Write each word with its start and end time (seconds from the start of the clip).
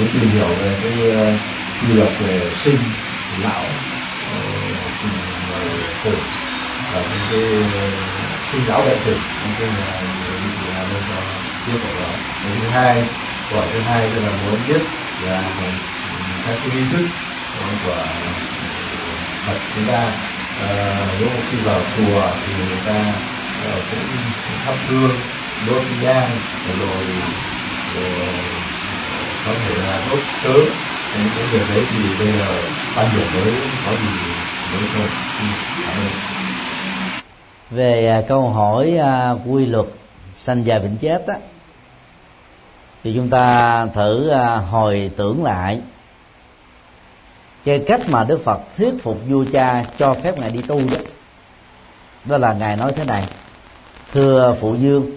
muốn 0.00 0.08
tìm 0.12 0.30
hiểu 0.30 0.48
về 0.62 0.78
cái 0.82 1.10
ờ, 1.10 1.32
quy 1.82 1.94
luật 1.94 2.08
về 2.20 2.50
sinh 2.54 2.78
lão 3.42 3.64
ờ, 4.32 4.40
ờ, 5.52 5.60
tử 6.04 6.16
và 6.92 7.02
cái 7.10 7.30
sinh 8.52 8.62
lão 8.66 8.80
bệnh 8.84 8.98
tử. 9.04 9.14
Những 9.14 9.54
cái 9.58 9.68
là 9.78 10.00
thì 10.58 10.72
là 10.72 10.84
nên 10.92 11.02
cho 11.08 11.16
tiếp 11.66 11.78
của 11.82 12.02
đó. 12.02 12.08
Thứ 12.42 12.68
hai 12.68 13.04
của 13.50 13.62
thứ 13.72 13.80
hai 13.80 14.08
tức 14.14 14.20
là 14.24 14.30
muốn 14.30 14.58
biết 14.68 14.80
là 15.26 15.42
các 16.46 16.54
cái 16.62 16.70
nghi 16.74 16.84
thức 16.92 17.06
của 17.84 17.96
Phật 19.46 19.58
chúng 19.74 19.84
ta 19.86 20.12
uh, 20.56 21.42
khi 21.50 21.56
vào 21.64 21.80
chùa 21.96 22.22
thì 22.46 22.52
người 22.52 22.80
ta 22.86 23.04
uh, 23.68 23.82
cũng 23.90 24.02
thắp 24.64 24.74
hương 24.88 25.10
đốt 25.66 25.82
nhang 26.02 26.30
rồi, 26.78 27.04
rồi 27.94 28.34
có 29.46 29.52
thể 29.54 29.74
là 29.76 30.06
đốt 30.10 30.18
sớm. 30.42 30.66
Những 31.18 31.28
cái 31.36 31.46
việc 31.52 31.66
đấy 31.74 31.84
thì 31.90 32.24
bây 32.24 32.32
giờ 32.32 32.62
quan 32.96 33.08
điểm 33.16 33.26
mới 33.34 33.52
có 33.86 33.92
gì 33.92 34.32
mới 34.72 34.82
không 34.94 35.06
ừ, 35.40 36.08
về 37.70 38.08
à, 38.08 38.22
câu 38.28 38.50
hỏi 38.50 38.96
à, 38.96 39.30
quy 39.46 39.66
luật 39.66 39.86
sanh 40.34 40.66
già 40.66 40.78
bệnh 40.78 40.96
chết 40.96 41.26
á, 41.26 41.34
thì 43.04 43.12
chúng 43.14 43.30
ta 43.30 43.86
thử 43.86 44.28
à, 44.28 44.56
hồi 44.56 45.10
tưởng 45.16 45.44
lại 45.44 45.80
cái 47.64 47.84
cách 47.86 48.00
mà 48.08 48.24
Đức 48.24 48.40
Phật 48.44 48.60
thuyết 48.76 48.94
phục 49.02 49.20
vua 49.28 49.44
cha 49.52 49.84
cho 49.98 50.14
phép 50.14 50.38
ngài 50.38 50.50
đi 50.50 50.62
tu 50.62 50.78
đó. 50.78 50.98
Đó 52.24 52.38
là 52.38 52.52
ngài 52.52 52.76
nói 52.76 52.92
thế 52.96 53.04
này, 53.04 53.24
thưa 54.12 54.56
phụ 54.60 54.74
dương 54.74 55.10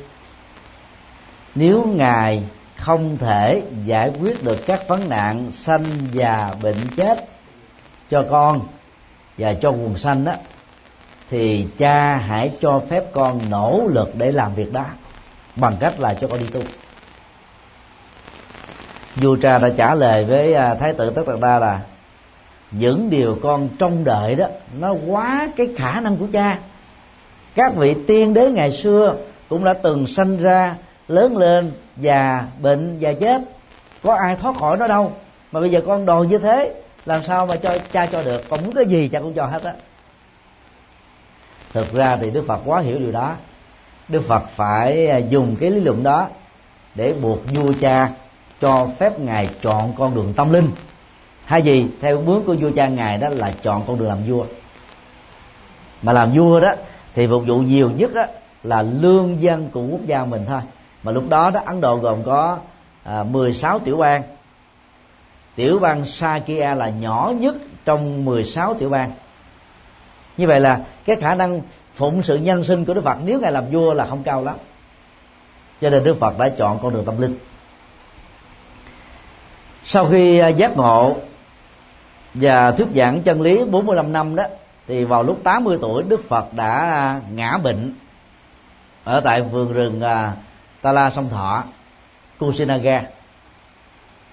nếu 1.56 1.86
ngài 1.96 2.44
không 2.86 3.18
thể 3.18 3.62
giải 3.86 4.12
quyết 4.22 4.44
được 4.44 4.66
các 4.66 4.88
vấn 4.88 5.10
nạn 5.10 5.52
sanh 5.52 5.84
già 6.12 6.52
bệnh 6.62 6.76
chết 6.96 7.26
cho 8.10 8.26
con 8.32 8.62
và 9.38 9.54
cho 9.54 9.70
quần 9.70 9.98
sanh 9.98 10.26
đó, 10.26 10.34
thì 11.30 11.68
cha 11.78 12.16
hãy 12.16 12.52
cho 12.62 12.82
phép 12.90 13.04
con 13.14 13.40
nỗ 13.50 13.84
lực 13.88 14.16
để 14.16 14.32
làm 14.32 14.56
việc 14.56 14.74
đó 14.74 14.86
bằng 15.56 15.74
cách 15.80 16.00
là 16.00 16.14
cho 16.14 16.28
con 16.28 16.40
đi 16.40 16.48
tu. 16.48 16.62
Vua 19.16 19.38
cha 19.42 19.60
đã 19.60 19.70
trả 19.78 19.96
lời 19.96 20.26
với 20.26 20.54
à, 20.54 20.76
thái 20.76 20.94
tử 20.94 21.10
tất 21.10 21.28
đạt 21.28 21.40
đa 21.40 21.60
là, 21.60 21.80
những 22.72 23.10
điều 23.10 23.40
con 23.44 23.70
trông 23.80 24.04
đợi 24.04 24.36
đó, 24.36 24.48
nó 24.80 24.96
quá 25.08 25.50
cái 25.56 25.68
khả 25.78 26.00
năng 26.00 26.18
của 26.18 26.28
cha. 26.34 26.60
Các 27.56 27.76
vị 27.76 27.96
tiên 28.08 28.34
đế 28.34 28.52
ngày 28.52 28.72
xưa 28.72 29.16
cũng 29.50 29.64
đã 29.64 29.74
từng 29.74 30.08
sanh 30.08 30.38
ra 30.38 30.76
lớn 31.08 31.38
lên 31.38 31.72
già, 31.98 32.46
bệnh 32.62 33.00
già 33.00 33.14
chết. 33.14 33.42
Có 34.04 34.16
ai 34.16 34.36
thoát 34.36 34.56
khỏi 34.56 34.78
nó 34.78 34.88
đâu. 34.88 35.12
Mà 35.52 35.60
bây 35.60 35.72
giờ 35.72 35.82
con 35.86 36.06
đòi 36.06 36.28
như 36.28 36.38
thế, 36.38 36.74
làm 37.06 37.24
sao 37.24 37.46
mà 37.46 37.56
cho 37.56 37.78
cha 37.92 38.06
cho 38.06 38.24
được? 38.24 38.50
Còn 38.50 38.64
muốn 38.64 38.76
cái 38.76 38.86
gì 38.86 39.08
cha 39.08 39.20
cũng 39.20 39.34
cho 39.34 39.46
hết 39.46 39.64
á. 39.64 39.74
Thực 41.74 41.94
ra 41.94 42.18
thì 42.18 42.32
đức 42.32 42.44
phật 42.48 42.60
quá 42.66 42.80
hiểu 42.80 43.00
điều 43.00 43.12
đó. 43.12 43.36
Đức 44.08 44.22
phật 44.28 44.44
phải 44.56 45.08
à, 45.08 45.18
dùng 45.18 45.56
cái 45.60 45.72
lý 45.72 45.80
luận 45.80 46.04
đó 46.04 46.28
để 46.96 47.14
buộc 47.14 47.40
vua 47.56 47.74
cha 47.80 48.10
cho 48.62 48.88
phép 49.00 49.20
ngài 49.20 49.50
chọn 49.62 49.94
con 49.98 50.16
đường 50.16 50.34
tâm 50.36 50.54
linh. 50.54 50.70
Hay 51.46 51.62
gì 51.62 51.88
theo 52.02 52.22
muốn 52.22 52.44
của 52.46 52.56
vua 52.60 52.72
cha 52.76 52.88
ngài 52.88 53.18
đó 53.18 53.30
là 53.30 53.52
chọn 53.64 53.84
con 53.88 54.00
đường 54.00 54.08
làm 54.08 54.18
vua. 54.28 54.46
Mà 56.02 56.14
làm 56.14 56.34
vua 56.34 56.60
đó 56.60 56.74
thì 57.16 57.28
phục 57.28 57.44
vụ 57.48 57.60
nhiều 57.60 57.92
nhất 57.92 58.14
đó 58.14 58.26
là 58.64 58.82
lương 58.82 59.42
dân 59.42 59.70
của 59.74 59.82
quốc 59.82 60.06
gia 60.06 60.26
mình 60.26 60.46
thôi 60.48 60.62
mà 61.04 61.12
lúc 61.12 61.30
đó 61.30 61.50
đó 61.50 61.62
ấn 61.66 61.82
độ 61.82 61.98
gồm 61.98 62.24
có 62.24 62.58
à, 63.04 63.24
16 63.24 63.80
tiểu 63.80 63.98
bang. 63.98 64.24
Tiểu 65.56 65.80
bang 65.80 66.06
Sakya 66.06 66.76
là 66.76 66.90
nhỏ 66.90 67.34
nhất 67.40 67.56
trong 67.86 68.26
16 68.26 68.74
tiểu 68.74 68.90
bang. 68.90 69.12
Như 70.38 70.48
vậy 70.48 70.60
là 70.60 70.80
cái 71.06 71.16
khả 71.16 71.36
năng 71.36 71.62
phụng 71.94 72.24
sự 72.24 72.36
nhân 72.36 72.64
sinh 72.64 72.86
của 72.86 72.94
Đức 72.94 73.04
Phật 73.04 73.18
nếu 73.26 73.40
ngài 73.40 73.52
làm 73.52 73.72
vua 73.72 73.94
là 73.94 74.06
không 74.06 74.24
cao 74.24 74.44
lắm. 74.44 74.56
Cho 75.82 75.90
nên 75.90 76.04
Đức 76.04 76.20
Phật 76.20 76.38
đã 76.38 76.50
chọn 76.50 76.80
con 76.82 76.94
đường 76.94 77.06
tâm 77.06 77.22
linh. 77.22 77.38
Sau 79.84 80.08
khi 80.10 80.38
à, 80.38 80.48
giác 80.48 80.78
ngộ 80.78 81.16
và 82.34 82.72
thuyết 82.72 82.88
giảng 82.96 83.22
chân 83.22 83.42
lý 83.42 83.66
45 83.66 84.14
năm 84.14 84.36
đó 84.36 84.44
thì 84.88 85.04
vào 85.04 85.24
lúc 85.24 85.40
80 85.44 85.78
tuổi 85.82 86.04
Đức 86.04 86.30
Phật 86.30 86.54
đã 86.54 86.74
à, 86.92 87.22
ngã 87.34 87.58
bệnh 87.58 87.94
ở 89.04 89.20
tại 89.20 89.42
vườn 89.42 89.74
rừng 89.74 90.02
à, 90.02 90.34
Tala 90.84 91.02
Ta 91.02 91.04
La 91.04 91.10
Sông 91.10 91.30
Thọ 91.30 91.64
Kusinaga 92.40 93.04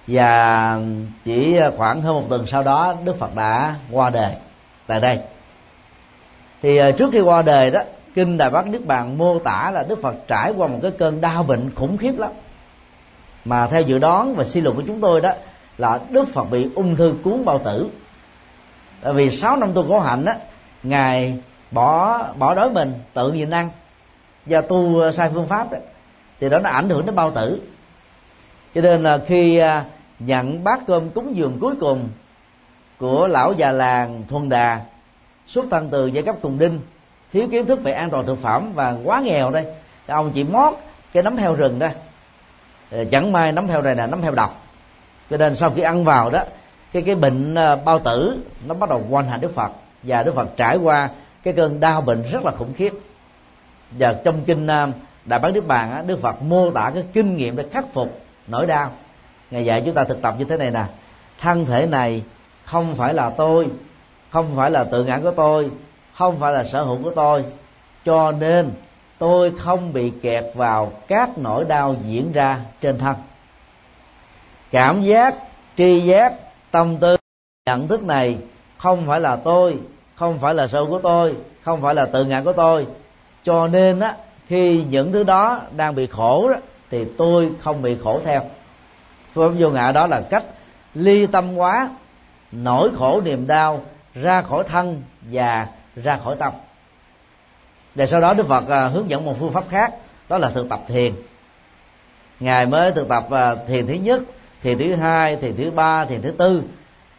và 0.07 0.77
chỉ 1.23 1.59
khoảng 1.77 2.01
hơn 2.01 2.15
một 2.15 2.25
tuần 2.29 2.47
sau 2.47 2.63
đó, 2.63 2.95
Đức 3.03 3.19
Phật 3.19 3.35
đã 3.35 3.75
qua 3.91 4.09
đời 4.09 4.33
tại 4.87 4.99
đây. 4.99 5.19
Thì 6.61 6.77
ờ, 6.77 6.91
trước 6.91 7.09
khi 7.11 7.19
qua 7.19 7.41
đời 7.41 7.71
đó, 7.71 7.81
kinh 8.13 8.37
Đại 8.37 8.49
Bát 8.49 8.67
Niết 8.67 8.85
Bàn 8.85 9.17
mô 9.17 9.39
tả 9.39 9.71
là 9.73 9.83
Đức 9.83 10.01
Phật 10.01 10.15
trải 10.27 10.53
qua 10.57 10.67
một 10.67 10.79
cái 10.81 10.91
cơn 10.91 11.21
đau 11.21 11.43
bệnh 11.43 11.71
khủng 11.75 11.97
khiếp 11.97 12.17
lắm. 12.17 12.31
Mà 13.45 13.67
theo 13.67 13.81
dự 13.81 13.99
đoán 13.99 14.35
và 14.35 14.43
suy 14.43 14.61
luận 14.61 14.75
của 14.75 14.83
chúng 14.87 15.01
tôi 15.01 15.21
đó, 15.21 15.31
là 15.77 15.99
Đức 16.09 16.27
Phật 16.33 16.43
bị 16.43 16.69
ung 16.75 16.95
thư 16.95 17.13
cuốn 17.23 17.45
bao 17.45 17.59
tử. 17.59 17.89
Tại 19.01 19.13
vì 19.13 19.29
6 19.29 19.57
năm 19.57 19.73
tu 19.73 19.87
khổ 19.87 19.99
hạnh 19.99 20.25
á, 20.25 20.35
ngài 20.83 21.39
bỏ 21.71 22.23
bỏ 22.37 22.55
đói 22.55 22.69
mình, 22.69 22.93
tự 23.13 23.31
nhịn 23.31 23.49
ăn. 23.49 23.69
Do 24.45 24.61
tu 24.61 25.11
sai 25.11 25.29
phương 25.33 25.47
pháp 25.47 25.71
đấy 25.71 25.81
thì 26.41 26.49
đó 26.49 26.59
nó 26.59 26.69
ảnh 26.69 26.89
hưởng 26.89 27.05
đến 27.05 27.15
bao 27.15 27.31
tử. 27.31 27.61
Cho 28.75 28.81
nên 28.81 29.03
là 29.03 29.17
khi 29.17 29.57
à, 29.57 29.85
nhận 30.19 30.63
bát 30.63 30.79
cơm 30.87 31.09
cúng 31.09 31.35
dường 31.35 31.57
cuối 31.61 31.75
cùng 31.79 32.09
của 32.97 33.27
lão 33.27 33.53
già 33.53 33.71
làng 33.71 34.23
thuần 34.29 34.49
đà, 34.49 34.81
xuất 35.47 35.65
thân 35.71 35.89
từ 35.91 36.07
giai 36.07 36.23
cấp 36.23 36.35
cùng 36.41 36.59
đinh, 36.59 36.79
thiếu 37.33 37.47
kiến 37.51 37.65
thức 37.65 37.83
về 37.83 37.91
an 37.91 38.09
toàn 38.09 38.25
thực 38.25 38.41
phẩm 38.41 38.71
và 38.73 38.95
quá 39.03 39.21
nghèo 39.21 39.51
đây 39.51 39.65
ông 40.07 40.31
chỉ 40.33 40.43
mót 40.43 40.73
cái 41.13 41.23
nấm 41.23 41.37
heo 41.37 41.55
rừng 41.55 41.79
đó. 41.79 41.87
Ờ, 42.91 43.05
chẳng 43.05 43.31
may 43.31 43.51
nấm 43.51 43.67
heo 43.67 43.81
này 43.81 43.95
là 43.95 44.07
nấm 44.07 44.21
heo 44.21 44.31
độc. 44.31 44.63
Cho 45.29 45.37
nên 45.37 45.55
sau 45.55 45.71
khi 45.75 45.81
ăn 45.81 46.05
vào 46.05 46.29
đó, 46.29 46.43
cái 46.91 47.01
cái 47.01 47.15
bệnh 47.15 47.55
ờ, 47.55 47.75
bao 47.75 47.99
tử 47.99 48.43
nó 48.65 48.73
bắt 48.73 48.89
đầu 48.89 49.05
quan 49.09 49.27
hành 49.27 49.41
đức 49.41 49.55
phật 49.55 49.71
và 50.03 50.23
đức 50.23 50.35
phật 50.35 50.49
trải 50.57 50.77
qua 50.77 51.09
cái 51.43 51.53
cơn 51.53 51.79
đau 51.79 52.01
bệnh 52.01 52.23
rất 52.31 52.45
là 52.45 52.51
khủng 52.51 52.73
khiếp. 52.73 52.93
Và 53.91 54.13
trong 54.23 54.43
kinh 54.45 54.67
ờ, 54.67 54.89
đại 55.25 55.39
bán 55.39 55.53
đức 55.53 55.67
bàn 55.67 56.07
đức 56.07 56.21
phật 56.21 56.41
mô 56.41 56.71
tả 56.71 56.91
cái 56.93 57.03
kinh 57.13 57.37
nghiệm 57.37 57.55
để 57.55 57.65
khắc 57.71 57.85
phục 57.93 58.21
nỗi 58.47 58.65
đau. 58.65 58.91
Ngài 59.51 59.65
dạy 59.65 59.81
chúng 59.85 59.93
ta 59.95 60.03
thực 60.03 60.21
tập 60.21 60.35
như 60.39 60.45
thế 60.45 60.57
này 60.57 60.71
nè. 60.71 60.83
Thân 61.39 61.65
thể 61.65 61.87
này 61.87 62.23
không 62.65 62.95
phải 62.95 63.13
là 63.13 63.29
tôi, 63.29 63.67
không 64.29 64.55
phải 64.55 64.71
là 64.71 64.83
tự 64.83 65.03
ngã 65.03 65.19
của 65.23 65.31
tôi, 65.31 65.71
không 66.13 66.39
phải 66.39 66.53
là 66.53 66.63
sở 66.63 66.83
hữu 66.83 67.03
của 67.03 67.11
tôi. 67.15 67.43
Cho 68.05 68.31
nên 68.31 68.71
tôi 69.17 69.51
không 69.57 69.93
bị 69.93 70.11
kẹt 70.21 70.45
vào 70.55 70.91
các 71.07 71.37
nỗi 71.37 71.65
đau 71.65 71.95
diễn 72.05 72.31
ra 72.31 72.59
trên 72.81 72.97
thân. 72.97 73.15
Cảm 74.71 75.01
giác, 75.01 75.35
tri 75.77 75.99
giác, 75.99 76.33
tâm 76.71 76.97
tư, 76.97 77.15
nhận 77.65 77.87
thức 77.87 78.03
này 78.03 78.37
không 78.77 79.07
phải 79.07 79.19
là 79.19 79.35
tôi, 79.35 79.77
không 80.15 80.39
phải 80.39 80.53
là 80.53 80.67
sâu 80.67 80.87
của 80.89 80.99
tôi, 81.03 81.35
không 81.61 81.81
phải 81.81 81.95
là 81.95 82.05
tự 82.05 82.25
ngã 82.25 82.41
của 82.41 82.53
tôi. 82.53 82.87
Cho 83.43 83.67
nên 83.67 83.99
á 83.99 84.15
khi 84.51 84.83
những 84.89 85.11
thứ 85.11 85.23
đó 85.23 85.61
đang 85.75 85.95
bị 85.95 86.07
khổ 86.07 86.49
đó, 86.49 86.55
thì 86.89 87.05
tôi 87.17 87.49
không 87.61 87.81
bị 87.81 87.97
khổ 88.03 88.21
theo. 88.25 88.41
Phương 89.33 89.55
vô 89.59 89.69
ngã 89.69 89.91
đó 89.91 90.07
là 90.07 90.21
cách 90.29 90.43
ly 90.93 91.27
tâm 91.27 91.55
quá, 91.55 91.89
nỗi 92.51 92.89
khổ 92.95 93.21
niềm 93.25 93.47
đau 93.47 93.81
ra 94.15 94.41
khỏi 94.41 94.63
thân 94.67 95.01
và 95.21 95.67
ra 95.95 96.19
khỏi 96.23 96.35
tâm. 96.39 96.53
Và 97.95 98.05
sau 98.05 98.21
đó 98.21 98.33
đức 98.33 98.47
phật 98.47 98.69
à, 98.69 98.87
hướng 98.87 99.09
dẫn 99.09 99.25
một 99.25 99.35
phương 99.39 99.51
pháp 99.53 99.63
khác 99.69 99.93
đó 100.29 100.37
là 100.37 100.49
thực 100.49 100.69
tập 100.69 100.81
thiền. 100.87 101.13
Ngài 102.39 102.65
mới 102.65 102.91
thực 102.91 103.09
tập 103.09 103.31
à, 103.31 103.55
thiền 103.67 103.87
thứ 103.87 103.93
nhất 103.93 104.21
thiền 104.63 104.77
thứ 104.77 104.95
hai 104.95 105.35
thiền 105.35 105.55
thứ 105.57 105.71
ba 105.71 106.05
thiền 106.05 106.21
thứ 106.21 106.31
tư 106.31 106.63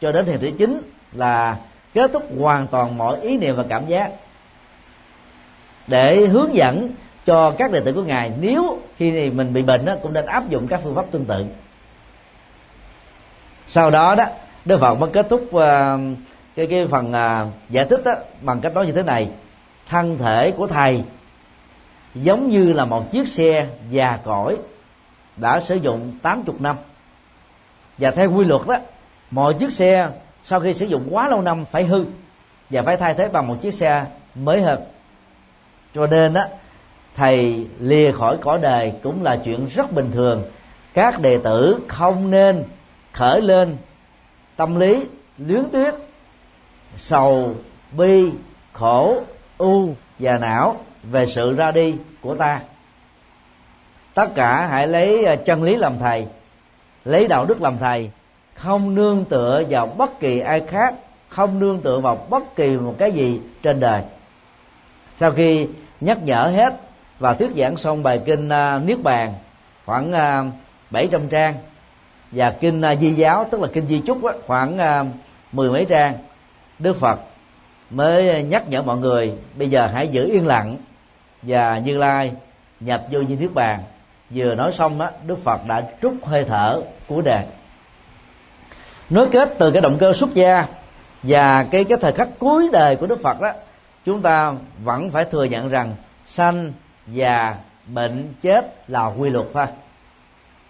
cho 0.01 0.13
đến 0.13 0.27
thiền 0.27 0.41
thứ 0.41 0.51
chín 0.59 0.83
là 1.13 1.57
kết 1.95 2.11
thúc 2.13 2.23
hoàn 2.41 2.67
toàn 2.67 2.99
mọi 2.99 3.21
ý 3.21 3.39
niệm 3.39 3.57
và 3.57 3.65
cảm 3.69 3.87
giác. 3.87 4.11
Để 5.87 6.27
hướng 6.27 6.55
dẫn 6.55 6.89
cho 7.27 7.55
các 7.59 7.73
đệ 7.73 7.81
tử 7.81 7.93
của 7.93 8.03
ngài. 8.03 8.33
Nếu 8.41 8.79
khi 8.97 9.31
mình 9.31 9.53
bị 9.53 9.63
bệnh 9.63 9.85
đó, 9.85 9.95
cũng 10.03 10.13
nên 10.13 10.27
áp 10.27 10.49
dụng 10.49 10.67
các 10.69 10.81
phương 10.85 10.95
pháp 10.95 11.05
tương 11.11 11.25
tự. 11.25 11.45
Sau 13.67 13.91
đó 13.91 14.15
đó 14.15 14.25
đức 14.65 14.81
phật 14.81 14.95
mới 14.95 15.11
kết 15.13 15.27
thúc 15.31 15.41
uh, 15.43 15.61
cái 16.57 16.67
cái 16.67 16.87
phần 16.87 17.11
uh, 17.11 17.71
giải 17.71 17.85
thích 17.85 18.01
đó, 18.05 18.13
bằng 18.41 18.61
cách 18.61 18.75
nói 18.75 18.87
như 18.87 18.93
thế 18.93 19.03
này. 19.03 19.29
Thân 19.89 20.19
thể 20.19 20.51
của 20.51 20.67
thầy 20.67 21.05
giống 22.15 22.51
như 22.51 22.73
là 22.73 22.85
một 22.85 23.11
chiếc 23.11 23.29
xe 23.29 23.67
già 23.91 24.19
cỗi 24.25 24.57
đã 25.37 25.61
sử 25.61 25.75
dụng 25.75 26.19
80 26.23 26.57
năm. 26.61 26.77
Và 27.99 28.11
theo 28.11 28.33
quy 28.33 28.45
luật 28.45 28.63
đó 28.67 28.77
mọi 29.31 29.55
chiếc 29.55 29.73
xe 29.73 30.09
sau 30.43 30.61
khi 30.61 30.75
sử 30.75 30.87
dụng 30.87 31.09
quá 31.11 31.29
lâu 31.29 31.43
năm 31.43 31.65
phải 31.65 31.85
hư 31.85 32.05
và 32.71 32.83
phải 32.83 32.97
thay 32.97 33.15
thế 33.15 33.29
bằng 33.29 33.47
một 33.47 33.57
chiếc 33.61 33.75
xe 33.75 34.05
mới 34.35 34.63
hơn 34.63 34.81
cho 35.95 36.07
nên 36.07 36.33
đó 36.33 36.45
thầy 37.17 37.67
lìa 37.81 38.13
khỏi 38.13 38.37
cõi 38.41 38.59
đời 38.63 38.93
cũng 39.03 39.23
là 39.23 39.37
chuyện 39.45 39.67
rất 39.67 39.93
bình 39.93 40.11
thường. 40.13 40.43
Các 40.95 41.21
đệ 41.21 41.39
tử 41.39 41.81
không 41.89 42.31
nên 42.31 42.65
khởi 43.13 43.41
lên 43.43 43.77
tâm 44.57 44.81
lý 44.81 45.07
luyến 45.39 45.71
tuyết 45.73 45.95
sầu, 46.99 47.55
bi, 47.93 48.31
khổ, 48.73 49.23
u 49.59 49.95
và 50.19 50.39
não 50.39 50.77
về 51.03 51.27
sự 51.27 51.53
ra 51.53 51.71
đi 51.71 51.95
của 52.21 52.35
ta. 52.35 52.61
Tất 54.15 54.35
cả 54.35 54.67
hãy 54.67 54.89
lấy 54.89 55.25
à, 55.25 55.37
chân 55.37 55.63
lý 55.63 55.77
làm 55.77 55.99
thầy, 55.99 56.27
lấy 57.05 57.29
đạo 57.29 57.45
đức 57.45 57.63
làm 57.63 57.79
thầy, 57.79 58.11
không 58.55 58.95
nương 58.95 59.25
tựa 59.25 59.63
vào 59.69 59.87
bất 59.87 60.21
kỳ 60.21 60.39
ai 60.39 60.61
khác, 60.69 60.95
không 61.29 61.59
nương 61.59 61.81
tựa 61.81 62.01
vào 62.01 62.27
bất 62.31 62.57
kỳ 62.57 62.77
một 62.77 62.95
cái 62.99 63.13
gì 63.13 63.41
trên 63.63 63.81
đời. 63.81 64.03
Sau 65.21 65.31
khi 65.31 65.69
nhắc 66.01 66.19
nhở 66.23 66.53
hết 66.55 66.81
và 67.23 67.35
thuyết 67.35 67.51
giảng 67.57 67.77
xong 67.77 68.03
bài 68.03 68.21
kinh 68.25 68.49
à, 68.49 68.79
niết 68.79 69.03
bàn, 69.03 69.35
khoảng 69.87 70.13
à, 70.13 70.45
700 70.91 71.29
trang. 71.29 71.55
Và 72.33 72.51
kinh 72.51 72.83
à, 72.83 72.97
di 72.97 73.11
giáo, 73.11 73.47
tức 73.51 73.61
là 73.61 73.69
kinh 73.73 73.87
di 73.87 74.01
chúc 74.07 74.19
khoảng 74.47 74.79
mười 75.53 75.71
mấy 75.71 75.87
trang. 75.89 76.15
Đức 76.79 76.97
phật 76.97 77.21
mới 77.91 78.43
nhắc 78.43 78.69
nhở 78.69 78.83
mọi 78.83 78.99
người, 78.99 79.33
bây 79.59 79.71
giờ 79.71 79.87
hãy 79.87 80.09
giữ 80.09 80.27
yên 80.33 80.47
lặng 80.47 80.77
và 81.43 81.79
như 81.79 81.99
lai 81.99 82.33
nhập 82.81 83.03
vô 83.11 83.25
di 83.25 83.37
niết 83.37 83.55
bàn. 83.55 83.81
Vừa 84.31 84.55
nói 84.55 84.73
xong 84.73 85.01
á, 85.01 85.11
đức 85.27 85.45
phật 85.45 85.67
đã 85.67 85.83
trút 86.03 86.13
hơi 86.23 86.45
thở 86.45 86.83
của 87.07 87.21
đề. 87.21 87.47
Nối 89.11 89.29
kết 89.33 89.55
từ 89.59 89.71
cái 89.71 89.83
động 89.83 89.97
cơ 89.99 90.13
xuất 90.13 90.35
gia 90.35 90.67
và 91.23 91.67
cái 91.71 91.85
cái 91.85 91.99
thời 92.01 92.13
khắc 92.13 92.29
cuối 92.39 92.69
đời 92.73 92.97
của 92.97 93.07
đức 93.07 93.23
phật 93.23 93.41
đó, 93.41 93.53
chúng 94.05 94.23
ta 94.23 94.53
vẫn 94.85 95.11
phải 95.11 95.25
thừa 95.25 95.45
nhận 95.45 95.69
rằng 95.69 95.95
sanh 96.27 96.73
già 97.07 97.55
bệnh 97.87 98.35
chết 98.43 98.75
là 98.89 99.07
quy 99.07 99.31
luật 99.31 99.47
thôi. 99.55 99.67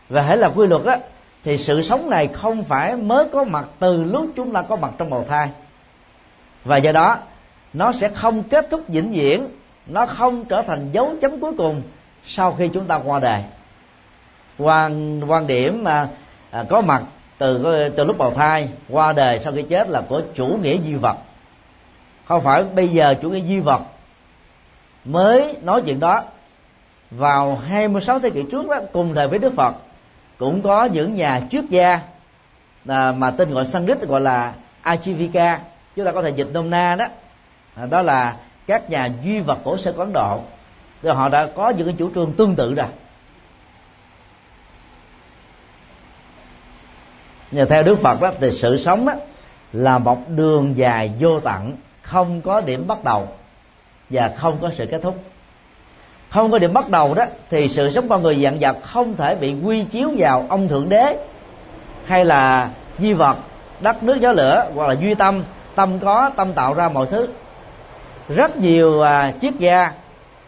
Và 0.09 0.23
hãy 0.23 0.37
là 0.37 0.49
quy 0.49 0.67
luật 0.67 0.85
á 0.85 0.99
thì 1.45 1.59
sự 1.59 1.83
sống 1.83 2.11
này 2.11 2.29
không 2.29 2.65
phải 2.65 2.97
mới 2.97 3.29
có 3.33 3.45
mặt 3.45 3.65
từ 3.79 4.05
lúc 4.05 4.27
chúng 4.37 4.53
ta 4.53 4.63
có 4.63 4.77
mặt 4.77 4.91
trong 4.99 5.11
bào 5.11 5.25
thai. 5.29 5.51
Và 6.65 6.77
do 6.77 6.93
đó 6.93 7.19
nó 7.73 7.93
sẽ 7.93 8.09
không 8.09 8.43
kết 8.43 8.67
thúc 8.71 8.81
vĩnh 8.89 9.13
viễn 9.13 9.49
nó 9.87 10.07
không 10.07 10.45
trở 10.45 10.63
thành 10.63 10.91
dấu 10.93 11.15
chấm 11.21 11.41
cuối 11.41 11.53
cùng 11.59 11.83
sau 12.27 12.55
khi 12.55 12.69
chúng 12.75 12.87
ta 12.87 13.01
qua 13.05 13.19
đời. 13.19 13.43
Quan 14.59 15.21
quan 15.31 15.47
điểm 15.47 15.85
mà 15.85 16.09
à, 16.51 16.65
có 16.69 16.81
mặt 16.81 17.03
từ 17.39 17.89
từ 17.97 18.05
lúc 18.05 18.19
bào 18.19 18.31
thai 18.31 18.69
qua 18.89 19.13
đời 19.13 19.39
sau 19.39 19.53
khi 19.53 19.63
chết 19.63 19.89
là 19.89 20.03
của 20.09 20.23
chủ 20.35 20.59
nghĩa 20.63 20.77
duy 20.77 20.95
vật. 20.95 21.17
Không 22.25 22.43
phải 22.43 22.65
bây 22.65 22.89
giờ 22.89 23.15
chủ 23.23 23.31
nghĩa 23.31 23.41
duy 23.41 23.61
vật 23.61 23.83
mới 25.05 25.57
nói 25.63 25.83
chuyện 25.87 26.01
đó. 26.01 26.25
Vào 27.11 27.57
26 27.57 28.19
thế 28.19 28.31
kỷ 28.31 28.43
trước 28.51 28.69
đó 28.69 28.81
cùng 28.93 29.15
thời 29.15 29.29
với 29.29 29.39
Đức 29.39 29.53
Phật 29.57 29.75
cũng 30.39 30.63
có 30.63 30.85
những 30.85 31.15
nhà 31.15 31.41
trước 31.51 31.71
gia 31.71 32.01
à, 32.89 33.13
mà 33.13 33.31
tên 33.31 33.55
gọi 33.55 33.67
Sanskrit 33.67 34.01
gọi 34.01 34.21
là 34.21 34.55
Ajivika 34.83 35.59
chúng 35.97 36.05
ta 36.05 36.13
có 36.13 36.23
thể 36.23 36.31
dịch 36.31 36.49
nôm 36.53 36.71
na 36.71 36.97
đó. 36.97 37.07
À, 37.75 37.87
đó 37.87 38.03
là 38.03 38.37
các 38.67 38.91
nhà 38.91 39.11
duy 39.25 39.41
vật 39.41 39.59
cổ 39.65 39.77
sơ 39.77 39.93
quán 39.93 39.99
Ấn 39.99 40.13
Độ. 40.13 40.41
Thì 41.03 41.09
họ 41.09 41.29
đã 41.29 41.47
có 41.47 41.71
những 41.71 41.87
cái 41.87 41.97
chủ 41.99 42.11
trương 42.15 42.33
tương 42.33 42.57
tự 42.57 42.75
rồi. 42.75 42.87
Nhưng 47.51 47.69
theo 47.69 47.83
Đức 47.83 47.99
Phật 47.99 48.21
đó 48.21 48.33
thì 48.41 48.51
sự 48.51 48.79
sống 48.79 49.07
đó 49.07 49.13
là 49.73 49.99
một 49.99 50.29
đường 50.29 50.77
dài 50.77 51.13
vô 51.21 51.41
tận 51.41 51.77
không 52.03 52.41
có 52.41 52.61
điểm 52.61 52.87
bắt 52.87 53.05
đầu 53.05 53.29
và 54.13 54.33
không 54.37 54.59
có 54.61 54.71
sự 54.77 54.87
kết 54.91 55.03
thúc. 55.03 55.23
Không 56.29 56.51
có 56.51 56.59
điểm 56.59 56.73
bắt 56.73 56.89
đầu 56.89 57.15
đó 57.15 57.25
thì 57.51 57.69
sự 57.69 57.91
sống 57.91 58.09
con 58.09 58.23
người 58.23 58.43
dạng 58.43 58.59
vật 58.61 58.77
không 58.83 59.17
thể 59.17 59.37
bị 59.37 59.55
quy 59.65 59.85
chiếu 59.85 60.11
vào 60.19 60.47
ông 60.49 60.69
thượng 60.69 60.89
đế 60.89 61.19
hay 62.05 62.25
là 62.25 62.71
di 62.99 63.13
vật 63.13 63.37
đất 63.81 64.03
nước 64.03 64.21
gió 64.21 64.33
lửa 64.33 64.71
hoặc 64.75 64.87
là 64.89 64.95
duy 64.95 65.15
tâm 65.15 65.45
tâm 65.75 65.99
có 65.99 66.31
tâm 66.37 66.53
tạo 66.53 66.75
ra 66.75 66.89
mọi 66.89 67.07
thứ. 67.11 67.29
Rất 68.29 68.57
nhiều 68.57 69.03
à, 69.03 69.33
triết 69.41 69.55
gia 69.59 69.93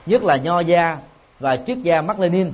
nhất 0.06 0.22
là 0.22 0.37
nho 0.37 0.61
gia 0.61 0.96
và 1.40 1.58
triết 1.66 1.78
gia 1.78 2.00
Mác 2.00 2.20
Lênin 2.20 2.52